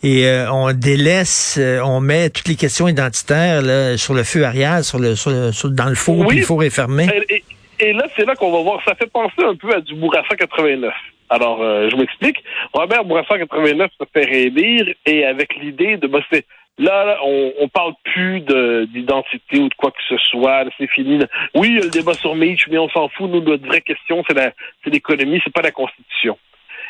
Et 0.05 0.27
euh, 0.27 0.51
on 0.51 0.73
délaisse, 0.73 1.57
euh, 1.61 1.81
on 1.85 2.01
met 2.01 2.29
toutes 2.31 2.49
les 2.49 2.57
questions 2.57 2.89
identitaires 2.89 3.63
là, 3.63 3.97
sur 3.97 4.15
le 4.15 4.25
feu 4.25 4.45
arrière, 4.45 4.85
sur 4.85 4.99
le, 4.99 5.15
sur 5.15 5.31
le- 5.31 5.53
sur- 5.53 5.71
dans 5.71 5.89
le 5.89 5.95
four, 5.95 6.19
Oui. 6.19 6.27
puis 6.29 6.39
le 6.41 6.45
four 6.45 6.65
est 6.65 6.71
fermé. 6.71 7.07
Et, 7.29 7.35
et- 7.37 7.45
et 7.85 7.93
là, 7.93 8.05
c'est 8.17 8.25
là 8.25 8.35
qu'on 8.37 8.51
va 8.53 8.63
voir. 8.63 8.81
Ça 8.85 8.95
fait 8.97 9.11
penser 9.11 9.43
un 9.45 9.55
peu 9.57 9.73
à 9.75 9.81
du 9.81 9.95
Bourassa 9.95 10.35
89. 10.37 10.93
Alors, 11.35 11.63
euh, 11.63 11.89
je 11.89 11.97
m'explique. 11.97 12.37
Robert 12.75 13.05
Bourassa 13.05 13.39
89 13.39 13.91
se 13.99 14.05
fait 14.13 14.25
réélire 14.27 14.87
et 15.07 15.25
avec 15.25 15.55
l'idée 15.57 15.97
de... 15.97 16.11
c'est- 16.31 16.45
Là, 16.79 17.19
on, 17.23 17.53
on 17.61 17.69
parle 17.69 17.93
plus 18.03 18.41
de- 18.41 18.87
d'identité 18.93 19.59
ou 19.61 19.69
de 19.69 19.75
quoi 19.75 19.91
que 19.91 20.03
ce 20.09 20.17
soit. 20.31 20.65
C'est 20.79 20.91
fini. 20.91 21.19
Oui, 21.55 21.69
il 21.71 21.75
y 21.77 21.79
a 21.81 21.85
le 21.85 21.91
débat 21.91 22.15
sur 22.15 22.35
Mitch, 22.35 22.67
mais 22.69 22.79
on 22.79 22.89
s'en 22.89 23.09
fout. 23.11 23.31
Nous, 23.31 23.41
notre 23.43 23.67
vraie 23.67 23.83
question, 23.83 24.25
c'est 24.27 24.55
l'économie, 24.87 25.41
c'est 25.45 25.53
pas 25.53 25.61
la 25.63 25.71
Constitution. 25.71 26.39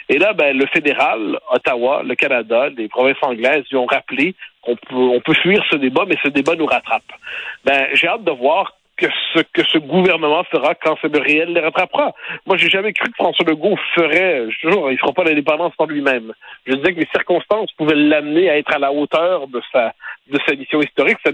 Et 0.09 0.19
là, 0.19 0.33
ben, 0.35 0.57
le 0.57 0.67
fédéral, 0.67 1.39
Ottawa, 1.51 2.03
le 2.05 2.15
Canada, 2.15 2.69
les 2.77 2.89
provinces 2.89 3.23
anglaises 3.23 3.65
lui 3.71 3.77
ont 3.77 3.87
rappelé 3.87 4.35
qu'on 4.63 4.77
peut, 4.77 4.95
on 4.95 5.21
peut 5.21 5.35
fuir 5.35 5.65
ce 5.71 5.77
débat, 5.77 6.05
mais 6.07 6.17
ce 6.23 6.29
débat 6.29 6.55
nous 6.55 6.67
rattrape. 6.67 7.03
Ben, 7.65 7.89
j'ai 7.95 8.07
hâte 8.09 8.25
de 8.25 8.31
voir 8.33 8.75
que 9.03 9.13
ce 9.35 9.41
que 9.53 9.63
ce 9.67 9.79
gouvernement 9.79 10.45
fera 10.45 10.75
quand 10.75 10.97
c'est 11.01 11.13
le 11.13 11.21
réel 11.21 11.53
les 11.53 11.61
rattrapera. 11.61 12.15
Moi, 12.47 12.57
j'ai 12.57 12.71
jamais 12.71 12.93
cru 12.93 13.09
que 13.11 13.17
François 13.17 13.45
Legault 13.49 13.77
ferait, 13.95 14.47
je 14.51 14.69
il 14.91 14.99
fera 14.99 15.13
pas 15.13 15.25
l'indépendance 15.25 15.75
par 15.77 15.87
lui-même. 15.87 16.33
Je 16.67 16.75
disais 16.75 16.95
que 16.95 17.01
les 17.01 17.09
circonstances 17.13 17.73
pouvaient 17.73 17.97
l'amener 17.97 18.49
à 18.49 18.59
être 18.59 18.73
à 18.75 18.79
la 18.79 18.93
hauteur 18.93 19.49
de 19.49 19.61
sa 19.73 19.93
de 20.29 20.39
sa 20.47 20.55
mission 20.55 20.81
historique. 20.81 21.19
Ça, 21.25 21.31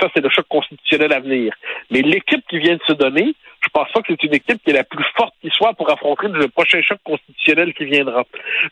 ça 0.00 0.08
c'est 0.14 0.22
le 0.22 0.30
choc 0.30 0.46
constitutionnel 0.48 1.12
à 1.12 1.20
venir. 1.20 1.52
Mais 1.90 2.02
l'équipe 2.02 2.44
qui 2.48 2.58
vient 2.58 2.76
de 2.76 2.82
se 2.86 2.92
donner, 2.92 3.34
je 3.60 3.68
pense 3.72 3.90
pas 3.90 4.00
que 4.00 4.06
c'est 4.10 4.22
une 4.22 4.34
équipe 4.34 4.62
qui 4.62 4.70
est 4.70 4.74
la 4.74 4.84
plus 4.84 5.04
forte 5.16 5.34
qui 5.40 5.50
soit 5.50 5.74
pour 5.74 5.90
affronter 5.90 6.28
le 6.28 6.48
prochain 6.48 6.80
choc 6.82 6.98
constitutionnel 7.04 7.74
qui 7.74 7.84
viendra. 7.84 8.24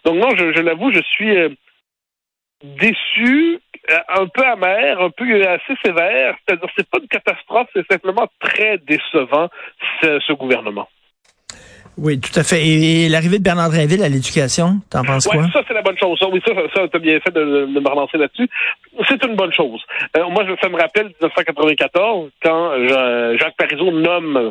Donc 0.05 0.17
non, 0.17 0.31
je, 0.37 0.53
je 0.53 0.63
l'avoue, 0.63 0.93
je 0.93 1.03
suis 1.03 1.37
euh, 1.37 1.49
déçu, 2.63 3.59
euh, 3.91 3.99
un 4.09 4.27
peu 4.27 4.45
amer, 4.45 5.01
un 5.01 5.11
peu 5.11 5.25
assez 5.47 5.75
sévère. 5.85 6.37
C'est-à-dire, 6.47 6.69
c'est 6.77 6.89
pas 6.89 6.99
une 7.01 7.09
catastrophe, 7.09 7.69
c'est 7.75 7.87
simplement 7.91 8.29
très 8.41 8.79
décevant 8.79 9.49
ce, 10.01 10.21
ce 10.21 10.33
gouvernement. 10.33 10.89
Oui, 11.99 12.19
tout 12.21 12.39
à 12.39 12.45
fait. 12.45 12.67
Et, 12.67 13.09
l'arrivée 13.09 13.39
de 13.39 13.43
Bernard 13.43 13.71
Drinville 13.71 14.03
à 14.03 14.09
l'éducation, 14.09 14.81
t'en 14.91 15.05
penses 15.05 15.27
ouais, 15.27 15.37
quoi? 15.37 15.49
Ça, 15.53 15.63
c'est 15.67 15.75
la 15.75 15.83
bonne 15.83 15.99
chose. 15.99 16.19
oui, 16.33 16.41
ça, 16.47 16.53
ça, 16.75 16.89
t'as 16.89 16.99
bien 16.99 17.19
fait 17.21 17.33
de, 17.33 17.67
de, 17.67 17.81
me 17.81 17.89
relancer 17.89 18.17
là-dessus. 18.17 18.49
C'est 19.09 19.23
une 19.25 19.37
bonne 19.37 19.53
chose. 19.53 19.83
Euh, 20.17 20.29
moi, 20.29 20.45
ça 20.63 20.69
me 20.69 20.81
rappelle 20.81 21.07
1994, 21.21 22.31
quand 22.43 22.73
Jacques 23.39 23.57
Parizeau 23.57 23.91
nomme 23.91 24.37
euh, 24.37 24.51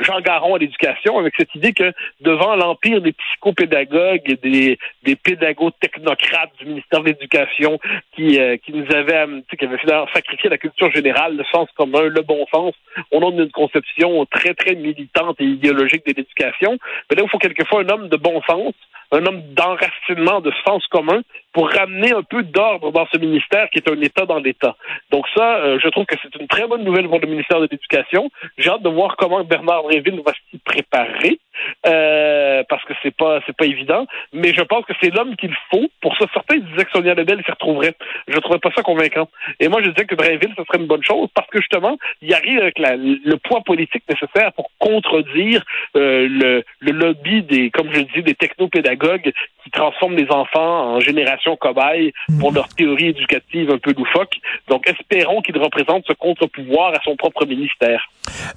Jean 0.00 0.20
Garon 0.20 0.54
à 0.54 0.58
l'éducation 0.58 1.18
avec 1.18 1.34
cette 1.36 1.54
idée 1.54 1.72
que 1.72 1.92
devant 2.20 2.56
l'empire 2.56 3.00
des 3.00 3.12
psychopédagogues 3.12 4.22
et 4.26 4.36
des, 4.36 4.78
des 5.02 5.16
pédagogues 5.16 5.72
technocrates 5.80 6.52
du 6.58 6.66
ministère 6.66 7.00
de 7.00 7.06
l'Éducation 7.06 7.78
qui, 8.14 8.40
euh, 8.40 8.56
qui 8.56 8.72
nous 8.72 8.86
avaient, 8.94 9.26
qui 9.48 9.64
avaient 9.64 9.78
finalement 9.78 10.08
sacrifié 10.12 10.50
la 10.50 10.58
culture 10.58 10.90
générale, 10.92 11.36
le 11.36 11.44
sens 11.52 11.68
commun, 11.76 12.02
le 12.02 12.22
bon 12.22 12.46
sens, 12.52 12.74
au 13.10 13.20
nom 13.20 13.30
d'une 13.30 13.50
conception 13.50 14.24
très, 14.26 14.54
très 14.54 14.74
militante 14.74 15.40
et 15.40 15.44
idéologique 15.44 16.06
de 16.06 16.12
l'éducation. 16.16 16.78
Mais 17.10 17.16
là, 17.16 17.22
il 17.24 17.30
faut 17.30 17.38
quelquefois 17.38 17.82
un 17.82 17.88
homme 17.88 18.08
de 18.08 18.16
bon 18.16 18.40
sens 18.48 18.74
un 19.12 19.26
homme 19.26 19.42
d'enracinement, 19.54 20.40
de 20.40 20.50
sens 20.66 20.86
commun, 20.88 21.20
pour 21.52 21.70
ramener 21.70 22.12
un 22.12 22.22
peu 22.22 22.42
d'ordre 22.42 22.92
dans 22.92 23.06
ce 23.12 23.18
ministère 23.18 23.68
qui 23.70 23.78
est 23.78 23.88
un 23.90 24.00
État 24.00 24.26
dans 24.26 24.38
l'État. 24.38 24.76
Donc 25.10 25.26
ça, 25.34 25.56
euh, 25.56 25.78
je 25.82 25.88
trouve 25.88 26.06
que 26.06 26.16
c'est 26.22 26.34
une 26.40 26.48
très 26.48 26.66
bonne 26.66 26.84
nouvelle 26.84 27.08
pour 27.08 27.20
le 27.20 27.26
ministère 27.26 27.60
de 27.60 27.68
l'Éducation. 27.70 28.30
J'ai 28.58 28.70
hâte 28.70 28.82
de 28.82 28.88
voir 28.88 29.16
comment 29.16 29.44
Bernard 29.44 29.84
Réville 29.86 30.22
va 30.24 30.32
s'y 30.50 30.58
préparer, 30.58 31.38
euh, 31.86 32.62
parce 32.68 32.84
que 32.84 32.94
c'est 33.02 33.14
pas 33.14 33.40
c'est 33.46 33.56
pas 33.56 33.66
évident. 33.66 34.06
Mais 34.32 34.54
je 34.54 34.62
pense 34.62 34.84
que 34.86 34.94
c'est 35.00 35.10
l'homme 35.14 35.36
qu'il 35.36 35.54
faut. 35.70 35.88
Pour 36.00 36.16
ça, 36.16 36.26
certains 36.32 36.58
disaient 36.58 36.84
que 36.84 36.90
Sonia 36.92 37.14
Lebel 37.14 37.42
s'y 37.44 37.50
retrouverait. 37.50 37.94
Je 38.28 38.38
trouvais 38.38 38.58
pas 38.58 38.70
ça 38.74 38.82
convaincant. 38.82 39.28
Et 39.60 39.68
moi, 39.68 39.82
je 39.82 39.90
disais 39.90 40.06
que 40.06 40.14
Drainville, 40.14 40.54
ce 40.56 40.64
serait 40.64 40.78
une 40.78 40.86
bonne 40.86 41.04
chose, 41.04 41.28
parce 41.34 41.48
que 41.48 41.58
justement, 41.58 41.98
il 42.20 42.32
arrive 42.32 42.60
avec 42.60 42.78
la, 42.78 42.96
le 42.96 43.36
poids 43.36 43.60
politique 43.62 44.04
nécessaire 44.08 44.52
pour 44.52 44.70
contredire 44.78 45.62
euh, 45.96 46.26
le, 46.28 46.64
le 46.80 46.92
lobby 46.92 47.42
des, 47.42 47.70
comme 47.70 47.92
je 47.92 48.00
dis, 48.00 48.22
des 48.22 48.34
technopédagogues 48.34 49.32
qui 49.64 49.70
transforment 49.70 50.16
les 50.16 50.30
enfants 50.30 50.94
en 50.94 51.00
génération 51.00 51.56
cobaye 51.56 52.12
pour 52.40 52.52
leur 52.52 52.68
théorie 52.68 53.08
éducative 53.08 53.70
un 53.70 53.78
peu 53.78 53.92
loufoque. 53.96 54.34
Donc, 54.68 54.88
espérons 54.88 55.40
qu'il 55.42 55.56
représente 55.58 56.04
ce 56.06 56.12
contre-pouvoir 56.12 56.94
à 56.94 56.98
son 57.04 57.16
propre 57.16 57.46
ministère. 57.46 58.08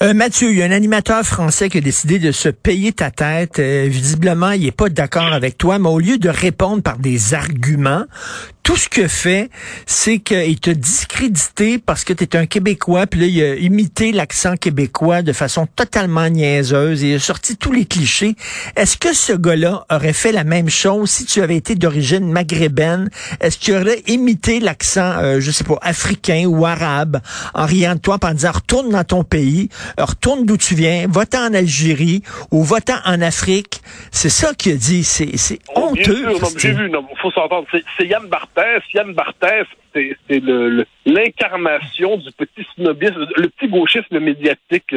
Euh, 0.02 0.14
Mathieu, 0.14 0.52
il 0.52 0.58
y 0.58 0.62
a 0.62 0.66
un 0.66 0.72
animateur 0.72 1.24
français 1.24 1.70
qui 1.70 1.78
a 1.78 1.82
décidé 1.82 2.20
de 2.20 2.32
se 2.32 2.50
payer 2.50 2.92
ta 2.92 3.12
tête. 3.12 3.60
Euh, 3.60 3.86
visiblement, 3.88 4.52
il 4.52 4.66
n'est 4.66 4.72
pas 4.72 4.90
d'accord 4.90 5.34
avec 5.34 5.58
toi, 5.58 5.80
mais 5.80 5.90
au 5.90 6.00
lieu 6.00 6.18
de 6.18 6.30
répondre 6.30 6.84
par 6.84 6.98
des 6.98 7.34
arguments, 7.34 8.06
tout 8.66 8.78
ce 8.78 8.90
que 8.90 9.08
fait, 9.08 9.52
c'est 9.86 10.18
qu'il 10.18 10.60
t'a 10.60 10.74
discrédité 10.74 11.78
parce 11.78 12.04
que 12.04 12.14
tu 12.14 12.24
es 12.24 12.36
un 12.36 12.48
Québécois, 12.48 13.06
puis 13.06 13.20
là, 13.20 13.28
il 13.28 13.44
a 13.44 13.56
imité 13.58 14.12
l'accent 14.12 14.58
québécois 14.58 15.22
de 15.22 15.34
façon 15.34 15.68
totalement 15.68 16.28
niaiseuse 16.28 17.04
et 17.04 17.12
il 17.12 17.16
a 17.16 17.20
sorti 17.20 17.58
tous 17.58 17.72
les 17.72 17.86
clichés. 17.86 18.36
Est-ce 18.76 18.98
que 18.98 19.14
ce 19.14 19.34
gars-là 19.34 19.86
aurait 19.92 20.14
fait 20.14 20.32
la 20.32 20.44
même 20.44 20.68
chose 20.68 21.12
si 21.12 21.26
tu 21.26 21.44
avais 21.44 21.58
été 21.58 21.76
d'origine 21.76 22.32
maghrébine? 22.32 23.12
Est-ce 23.40 23.60
qu'il 23.60 23.76
aurait 23.76 24.02
imité 24.08 24.60
l'accent, 24.60 25.14
euh, 25.20 25.40
je 25.40 25.52
sais 25.52 25.64
pas, 25.64 25.78
africain 25.84 26.46
ou 26.48 26.66
arabe 26.66 27.20
en 27.54 27.68
riant 27.68 27.94
de 27.94 28.00
toi, 28.00 28.18
en 28.24 28.34
disant 28.34 28.54
retourne 28.54 28.90
dans 28.90 29.04
ton 29.04 29.24
pays, 29.24 29.70
retourne 29.96 30.44
d'où 30.44 30.58
tu 30.58 30.74
viens, 30.74 31.06
va 31.08 31.26
en 31.36 31.54
Algérie 31.54 32.24
ou 32.50 32.64
va 32.64 32.78
en 33.06 33.22
Afrique? 33.22 33.82
C'est 34.12 34.30
ça 34.30 34.56
qu'il 34.56 34.74
a 34.74 34.76
dit. 34.76 35.04
C'est 35.04 35.60
oh, 35.76 35.90
honteux. 35.92 36.26
J'ai 36.58 36.72
vu, 36.72 36.90
non, 36.90 37.06
faut 37.22 37.30
s'entendre. 37.30 37.68
C'est 37.72 38.08
Yann 38.08 38.28
Barthès 38.56 38.84
Yann 38.94 39.14
Barthès, 39.14 39.68
c'est 39.96 40.42
l'incarnation 41.06 42.18
du 42.18 42.32
petit 42.32 42.68
snobisme, 42.76 43.28
le 43.38 43.48
petit 43.50 43.68
gauchisme 43.68 44.20
médiatique 44.20 44.96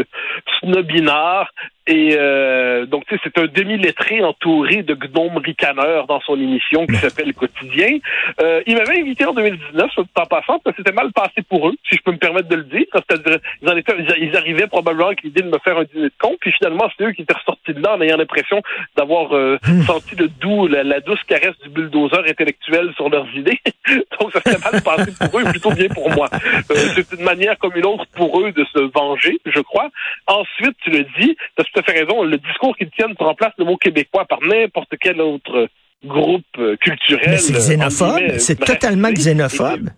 snobinard 0.61 1.53
et 1.89 2.17
euh, 2.19 2.85
donc, 2.85 3.07
tu 3.07 3.15
sais, 3.15 3.21
c'est 3.25 3.39
un 3.39 3.47
demi-lettré 3.47 4.23
entouré 4.23 4.83
de 4.83 4.93
gnomes 4.93 5.39
ricaneurs 5.39 6.07
dans 6.07 6.21
son 6.21 6.35
émission 6.35 6.87
qui 6.87 6.97
s'appelle 6.97 7.33
Quotidien. 7.33 7.97
Euh, 8.43 8.61
il 8.67 8.77
m'avait 8.77 9.01
invité 9.01 9.25
en 9.25 9.33
2019, 9.33 9.91
en 9.97 10.27
passant, 10.27 10.59
parce 10.59 10.77
que 10.77 10.83
c'était 10.83 10.95
mal 10.95 11.11
passé 11.13 11.41
pour 11.49 11.71
eux, 11.71 11.75
si 11.89 11.97
je 11.97 12.03
peux 12.03 12.13
me 12.13 12.19
permettre 12.19 12.49
de 12.49 12.57
le 12.57 12.65
dire. 12.65 12.85
C'est-à-dire, 12.93 13.39
ils, 13.63 13.69
en 13.71 13.77
étaient, 13.77 13.95
ils 14.21 14.37
arrivaient 14.37 14.67
probablement 14.67 15.07
avec 15.07 15.23
l'idée 15.23 15.41
de 15.41 15.49
me 15.49 15.59
faire 15.65 15.79
un 15.79 15.85
dîner 15.85 16.09
de 16.09 16.13
con, 16.21 16.37
puis 16.39 16.53
finalement, 16.53 16.91
c'est 16.95 17.05
eux 17.05 17.13
qui 17.13 17.23
étaient 17.23 17.33
ressortis 17.33 17.73
de 17.73 17.81
là 17.81 17.95
en 17.95 18.03
ayant 18.03 18.19
l'impression 18.19 18.61
d'avoir 18.95 19.33
euh, 19.33 19.57
hmm. 19.67 19.83
senti 19.85 20.15
le 20.15 20.29
doux, 20.29 20.67
la, 20.67 21.01
douce 21.01 21.23
caresse 21.27 21.59
du 21.63 21.71
bulldozer 21.71 22.23
intellectuel 22.29 22.93
sur 22.97 23.09
leurs 23.09 23.35
idées. 23.35 23.61
donc, 24.21 24.31
ça 24.33 24.43
s'était 24.45 24.71
mal 24.71 24.83
passé 24.97 25.13
pour 25.19 25.41
eux, 25.41 25.45
plutôt 25.45 25.71
bien 25.71 25.89
pour 25.89 26.11
moi. 26.11 26.29
Euh, 26.33 26.75
c'est 26.95 27.13
une 27.13 27.25
manière 27.25 27.59
comme 27.59 27.77
une 27.77 27.87
autre 27.87 28.05
pour 28.15 28.41
eux 28.41 28.53
de 28.53 28.65
se 28.73 28.81
venger, 28.93 29.39
je 29.47 29.61
crois. 29.61 29.89
Ensuite, 30.27 30.77
tu 30.83 30.91
le 30.91 31.05
dis, 31.19 31.37
fait 31.83 31.93
raison. 31.93 32.23
Le 32.23 32.37
discours 32.39 32.77
qu'ils 32.77 32.91
tiennent 32.91 33.15
remplace 33.19 33.53
le 33.59 33.65
mot 33.65 33.77
québécois 33.77 34.25
par 34.25 34.41
n'importe 34.43 34.95
quel 35.01 35.21
autre 35.21 35.69
groupe 36.05 36.45
euh, 36.59 36.77
culturel. 36.77 37.39
c'est 37.39 37.53
xénophobe. 37.53 38.39
C'est 38.39 38.59
totalement 38.59 39.11
xénophobe. 39.11 39.91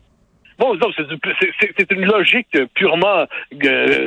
Bon, 0.61 0.76
c'est 0.95 1.90
une 1.90 2.05
logique 2.05 2.55
purement. 2.75 3.25
Euh, 3.64 4.07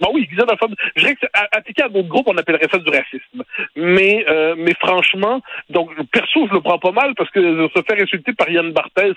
bon, 0.00 0.10
oui, 0.14 0.28
xénophobe. 0.32 0.76
Je 0.94 1.02
dirais 1.02 1.16
que 1.16 1.26
appliqué 1.50 1.82
à 1.82 1.88
d'autres 1.88 2.06
groupes, 2.06 2.28
on 2.28 2.38
appellerait 2.38 2.68
ça 2.70 2.78
du 2.78 2.88
racisme. 2.88 3.42
Mais, 3.74 4.24
euh, 4.28 4.54
mais 4.56 4.74
franchement, 4.78 5.40
donc 5.68 5.90
perso, 6.12 6.46
je 6.46 6.54
le 6.54 6.60
prends 6.60 6.78
pas 6.78 6.92
mal 6.92 7.16
parce 7.16 7.30
que 7.30 7.40
se 7.66 7.82
faire 7.82 8.00
insulter 8.00 8.32
par 8.32 8.48
Yann 8.48 8.70
Barthès, 8.70 9.14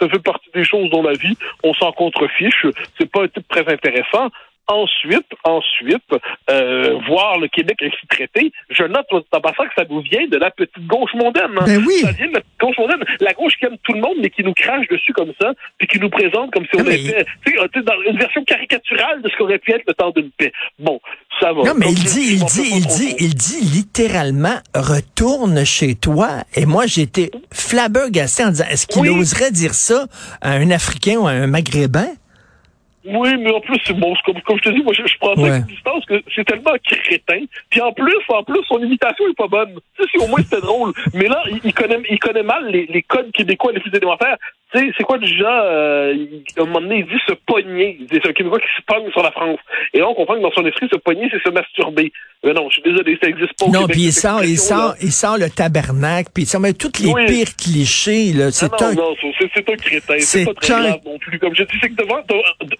ça 0.00 0.08
fait 0.08 0.22
partie 0.22 0.48
des 0.54 0.64
choses 0.64 0.88
dans 0.88 1.02
la 1.02 1.12
vie. 1.12 1.36
On 1.62 1.74
s'en 1.74 1.92
contrefiche. 1.92 2.64
C'est 2.98 3.10
pas 3.10 3.24
un 3.24 3.28
type 3.28 3.46
très 3.48 3.70
intéressant. 3.70 4.30
Ensuite, 4.70 5.26
ensuite, 5.42 6.14
euh, 6.48 6.96
voir 7.08 7.38
le 7.38 7.48
Québec 7.48 7.78
ainsi 7.82 8.06
traité, 8.08 8.52
je 8.70 8.84
note 8.84 9.06
en 9.12 9.40
passant 9.40 9.64
que 9.64 9.74
ça 9.76 9.84
nous 9.90 10.00
vient 10.00 10.28
de 10.28 10.36
la 10.36 10.52
petite 10.52 10.86
gauche 10.86 11.12
mondaine. 11.14 11.50
Hein. 11.58 11.64
Ben 11.66 11.84
oui. 11.84 11.94
Ça 12.02 12.12
vient 12.12 12.28
de 12.28 12.34
la 12.34 12.40
petite 12.40 12.60
gauche 12.60 12.78
mondaine. 12.78 13.02
La 13.18 13.32
gauche 13.32 13.54
qui 13.58 13.66
aime 13.66 13.76
tout 13.82 13.92
le 13.94 14.00
monde, 14.00 14.18
mais 14.22 14.30
qui 14.30 14.44
nous 14.44 14.54
crache 14.54 14.86
dessus 14.88 15.12
comme 15.12 15.32
ça, 15.40 15.52
puis 15.78 15.88
qui 15.88 15.98
nous 15.98 16.08
présente 16.08 16.52
comme 16.52 16.64
si 16.66 16.80
on 16.80 16.86
était 16.86 17.26
dans 17.82 18.00
une 18.08 18.16
version 18.16 18.44
caricaturale 18.44 19.22
de 19.22 19.28
ce 19.28 19.36
qu'aurait 19.36 19.58
pu 19.58 19.72
être 19.72 19.84
le 19.88 19.94
temps 19.94 20.10
d'une 20.10 20.30
paix. 20.30 20.52
Bon, 20.78 21.00
ça 21.40 21.52
va. 21.52 21.62
Non, 21.62 21.74
mais 21.76 21.88
il 21.88 22.04
dit, 22.04 22.34
il 22.34 22.44
dit, 22.44 22.70
il 22.72 22.86
dit, 22.86 23.14
il 23.18 23.34
dit 23.34 23.60
littéralement 23.60 24.58
retourne 24.74 25.64
chez 25.64 25.94
toi. 25.94 26.44
Et 26.54 26.66
moi, 26.66 26.86
j'étais 26.86 27.30
flabbergasté 27.52 28.44
en 28.44 28.50
disant, 28.50 28.66
est-ce 28.70 28.86
qu'il 28.86 29.08
oserait 29.10 29.50
dire 29.50 29.74
ça 29.74 30.06
à 30.40 30.52
un 30.52 30.70
Africain 30.70 31.16
ou 31.16 31.26
à 31.26 31.32
un 31.32 31.46
Maghrébin? 31.46 32.06
Oui, 33.04 33.36
mais 33.38 33.50
en 33.50 33.60
plus, 33.60 33.78
bon, 33.94 34.14
comme, 34.26 34.40
comme 34.42 34.58
je 34.58 34.62
te 34.62 34.68
dis, 34.70 34.82
moi, 34.82 34.92
je, 34.92 35.06
je 35.06 35.18
prends 35.18 35.34
ça 35.34 35.58
distance 35.60 36.04
que 36.04 36.22
c'est 36.34 36.44
tellement 36.44 36.72
crétin. 36.84 37.44
Puis 37.70 37.80
en 37.80 37.92
plus, 37.92 38.18
en 38.28 38.42
plus, 38.42 38.62
son 38.68 38.78
imitation 38.78 39.26
est 39.28 39.36
pas 39.36 39.48
bonne. 39.48 39.74
Tu 39.96 40.02
sais, 40.02 40.08
si 40.10 40.18
au 40.18 40.28
moins 40.28 40.40
c'était 40.42 40.60
drôle. 40.60 40.92
Mais 41.14 41.26
là, 41.26 41.42
il, 41.50 41.60
il, 41.64 41.72
connaît, 41.72 42.00
il 42.10 42.18
connaît 42.18 42.42
mal 42.42 42.68
les, 42.70 42.86
les 42.86 43.02
codes 43.02 43.32
québécois 43.32 43.72
les 43.72 43.80
plus 43.80 43.94
élémentaires. 43.94 44.36
Tu 44.72 44.78
sais, 44.78 44.92
c'est 44.96 45.04
quoi 45.04 45.18
déjà, 45.18 45.64
euh, 45.64 46.14
à 46.56 46.62
un 46.62 46.64
moment 46.66 46.80
donné, 46.80 46.98
il 46.98 47.06
dit 47.06 47.20
se 47.26 47.32
pogner. 47.32 47.98
C'est 48.10 48.26
un 48.26 48.32
Québécois 48.32 48.60
qui 48.60 48.68
se 48.76 48.82
pogne 48.86 49.10
sur 49.10 49.22
la 49.22 49.32
France. 49.32 49.58
Et 49.94 49.98
là, 49.98 50.08
on 50.08 50.14
comprend 50.14 50.34
que 50.34 50.42
dans 50.42 50.52
son 50.52 50.64
esprit, 50.66 50.88
se 50.92 50.98
pogner, 50.98 51.28
c'est 51.30 51.42
se 51.42 51.50
masturber. 51.50 52.12
Mais 52.44 52.52
non, 52.52 52.68
je 52.70 52.80
suis 52.80 52.82
désolé, 52.82 53.18
ça 53.22 53.28
n'existe 53.28 53.52
pas. 53.58 53.66
non, 53.66 53.86
puis 53.86 54.04
il 54.04 54.12
sort, 54.12 54.44
il 54.44 54.58
sort, 54.58 54.94
il 55.02 55.12
sort 55.12 55.36
le 55.36 55.50
tabernacle, 55.50 56.30
puis 56.34 56.44
il 56.44 56.46
sort 56.46 56.60
mais 56.60 56.72
toutes 56.72 56.98
les 56.98 57.12
pires 57.26 57.54
clichés, 57.56 58.32
là. 58.32 58.50
C'est 58.50 58.72
un... 58.82 58.94
non, 58.94 59.14
c'est 59.54 59.70
un 59.70 59.76
crétin. 59.76 60.18
C'est 60.20 60.44
pas 60.44 60.54
très 60.54 60.68
grave 60.68 61.00
non 61.04 61.18
plus. 61.18 61.38
Comme 61.38 61.54
je 61.54 61.64
dis, 61.64 61.78
c'est 61.80 61.90
que 61.90 62.02
devant 62.02 62.20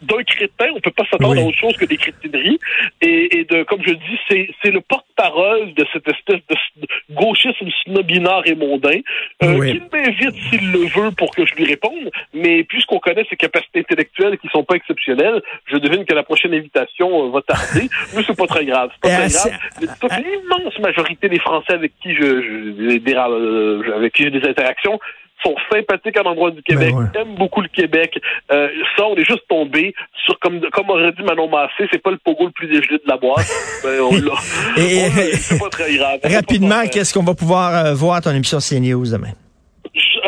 d'un 0.02 0.22
crétin, 0.24 0.66
on 0.74 0.80
peut 0.80 0.90
pas 0.90 1.04
s'attendre 1.10 1.40
à 1.40 1.44
autre 1.44 1.58
chose 1.58 1.76
que 1.76 1.84
des 1.84 1.96
crétineries. 1.96 2.58
Et, 3.02 3.38
et 3.38 3.44
de, 3.44 3.62
comme 3.64 3.82
je 3.86 3.92
dis, 3.92 4.18
c'est, 4.28 4.48
c'est 4.62 4.70
le 4.70 4.80
porte-parole 4.80 5.74
de 5.74 5.84
cette 5.92 6.08
espèce 6.08 6.40
de 6.48 6.86
gauchisme 7.14 7.68
snobinard 7.84 8.42
et 8.46 8.54
mondain, 8.54 9.00
euh, 9.42 9.72
qui 9.72 9.80
m'invite 9.92 10.34
s'il 10.48 10.72
le 10.72 10.86
veut 10.88 11.10
pour 11.12 11.34
que 11.34 11.44
je 11.44 11.54
lui 11.54 11.64
réponde 11.64 12.10
mais 12.34 12.64
puisqu'on 12.64 12.98
connaît 12.98 13.24
ses 13.28 13.36
capacités 13.36 13.80
intellectuelles 13.80 14.38
qui 14.38 14.48
sont 14.48 14.64
pas 14.64 14.74
exceptionnelles, 14.74 15.42
je 15.66 15.76
devine 15.76 16.04
que 16.04 16.14
la 16.14 16.22
prochaine 16.22 16.54
invitation 16.54 17.26
euh, 17.26 17.30
va 17.30 17.42
tarder. 17.42 17.88
mais 18.14 18.22
c'est 18.26 18.36
pas 18.36 18.46
très 18.46 18.64
grave. 18.64 18.90
C'est 18.94 19.00
pas 19.00 19.08
très 19.08 19.28
grave. 19.28 19.49
L'immense 19.80 20.78
majorité 20.78 21.28
des 21.28 21.38
Français 21.38 21.72
avec 21.72 21.92
qui 22.02 22.14
je, 22.14 22.20
je, 22.20 23.00
euh, 23.00 23.96
avec 23.96 24.12
qui 24.12 24.24
j'ai 24.24 24.30
des 24.30 24.46
interactions 24.48 24.98
sont 25.42 25.54
sympathiques 25.72 26.16
à 26.16 26.22
l'endroit 26.22 26.50
du 26.50 26.62
Québec, 26.62 26.92
Ben 26.92 26.98
ouais. 26.98 27.20
aiment 27.20 27.34
beaucoup 27.36 27.60
le 27.60 27.68
Québec. 27.68 28.20
Euh, 28.52 28.68
ça, 28.96 29.06
on 29.06 29.16
est 29.16 29.24
juste 29.24 29.46
tombé 29.48 29.94
sur, 30.24 30.38
comme, 30.38 30.60
comme 30.72 30.90
aurait 30.90 31.12
dit 31.12 31.22
Manon 31.22 31.48
Massé, 31.48 31.88
c'est 31.90 32.02
pas 32.02 32.10
le 32.10 32.18
pogo 32.18 32.46
le 32.46 32.52
plus 32.52 32.68
dégelé 32.68 32.98
de 32.98 33.08
la 33.08 33.16
boîte. 33.16 33.46
Ben, 33.82 34.00
on 34.02 34.12
l'a. 34.12 34.34
C'est 35.32 35.58
pas 35.58 35.70
très 35.70 35.94
grave. 35.96 36.20
Rapidement, 36.24 36.82
qu'est-ce 36.90 37.14
qu'on 37.14 37.24
va 37.24 37.34
pouvoir 37.34 37.86
euh, 37.86 37.94
voir 37.94 38.16
à 38.16 38.20
ton 38.20 38.32
émission 38.32 38.58
CNews 38.58 39.10
demain? 39.10 39.32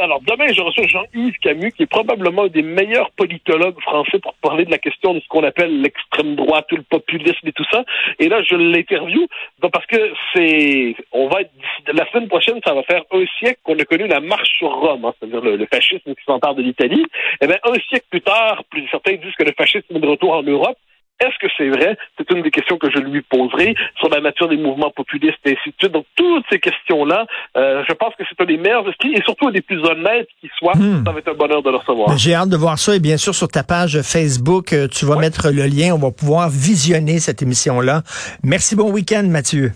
Alors, 0.02 0.20
demain, 0.22 0.48
je 0.52 0.60
reçois 0.60 0.88
Jean-Yves 0.88 1.38
Camus, 1.38 1.70
qui 1.70 1.84
est 1.84 1.86
probablement 1.86 2.42
un 2.42 2.48
des 2.48 2.62
meilleurs 2.62 3.12
politologues 3.12 3.80
français 3.82 4.18
pour 4.18 4.34
parler 4.42 4.64
de 4.64 4.72
la 4.72 4.78
question 4.78 5.14
de 5.14 5.20
ce 5.20 5.28
qu'on 5.28 5.44
appelle 5.44 5.80
l'extrême 5.80 6.34
droite 6.34 6.66
ou 6.72 6.76
le 6.76 6.82
populisme 6.82 7.46
et 7.46 7.52
tout 7.52 7.64
ça. 7.70 7.84
Et 8.18 8.28
là, 8.28 8.42
je 8.42 8.56
l'interview 8.56 9.28
donc, 9.60 9.70
parce 9.70 9.86
que 9.86 10.12
c'est, 10.34 10.96
on 11.12 11.28
va 11.28 11.42
être, 11.42 11.52
la 11.86 12.04
semaine 12.10 12.26
prochaine, 12.26 12.58
ça 12.64 12.74
va 12.74 12.82
faire 12.82 13.04
un 13.12 13.24
siècle 13.38 13.60
qu'on 13.62 13.78
a 13.78 13.84
connu 13.84 14.08
la 14.08 14.18
marche 14.18 14.48
sur 14.58 14.72
Rome, 14.72 15.04
hein, 15.04 15.14
c'est-à-dire 15.20 15.40
le, 15.40 15.54
le 15.54 15.66
fascisme 15.66 16.16
qui 16.16 16.24
s'empare 16.26 16.56
de 16.56 16.62
l'Italie. 16.62 17.06
Eh 17.40 17.46
bien, 17.46 17.58
un 17.62 17.74
siècle 17.88 18.06
plus 18.10 18.22
tard, 18.22 18.64
plus 18.70 18.84
certains 18.88 19.12
disent 19.12 19.36
que 19.38 19.44
le 19.44 19.54
fascisme 19.56 19.94
est 19.94 20.00
de 20.00 20.08
retour 20.08 20.32
en 20.34 20.42
Europe. 20.42 20.78
Est-ce 21.22 21.38
que 21.38 21.52
c'est 21.56 21.68
vrai? 21.68 21.96
C'est 22.18 22.30
une 22.32 22.42
des 22.42 22.50
questions 22.50 22.78
que 22.78 22.90
je 22.90 22.98
lui 22.98 23.22
poserai 23.22 23.74
sur 23.98 24.08
la 24.08 24.20
nature 24.20 24.48
des 24.48 24.56
mouvements 24.56 24.90
populistes 24.90 25.38
et 25.44 25.52
ainsi 25.52 25.70
de 25.70 25.74
suite. 25.78 25.92
Donc, 25.92 26.06
toutes 26.16 26.44
ces 26.50 26.58
questions-là, 26.58 27.26
euh, 27.56 27.84
je 27.88 27.94
pense 27.94 28.14
que 28.16 28.24
c'est 28.28 28.40
un 28.42 28.46
des 28.46 28.56
meilleurs 28.56 28.88
esprits 28.88 29.12
et 29.14 29.22
surtout 29.22 29.48
un 29.48 29.52
des 29.52 29.62
plus 29.62 29.78
honnêtes 29.84 30.28
qui 30.40 30.50
soit. 30.58 30.76
Hmm. 30.76 31.04
Ça 31.06 31.12
va 31.12 31.18
être 31.18 31.28
un 31.28 31.34
bonheur 31.34 31.62
de 31.62 31.70
le 31.70 31.76
recevoir. 31.76 32.18
J'ai 32.18 32.34
hâte 32.34 32.48
de 32.48 32.56
voir 32.56 32.78
ça 32.78 32.96
et 32.96 33.00
bien 33.00 33.16
sûr 33.16 33.34
sur 33.34 33.48
ta 33.48 33.62
page 33.62 34.00
Facebook, 34.02 34.72
euh, 34.72 34.88
tu 34.88 35.04
vas 35.04 35.16
mettre 35.16 35.50
le 35.50 35.66
lien, 35.66 35.94
on 35.94 35.98
va 35.98 36.10
pouvoir 36.10 36.48
visionner 36.50 37.18
cette 37.18 37.42
émission-là. 37.42 38.02
Merci, 38.42 38.74
bon 38.76 38.90
week-end 38.90 39.24
Mathieu. 39.24 39.72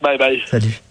Bye 0.00 0.18
bye. 0.18 0.42
Salut. 0.46 0.87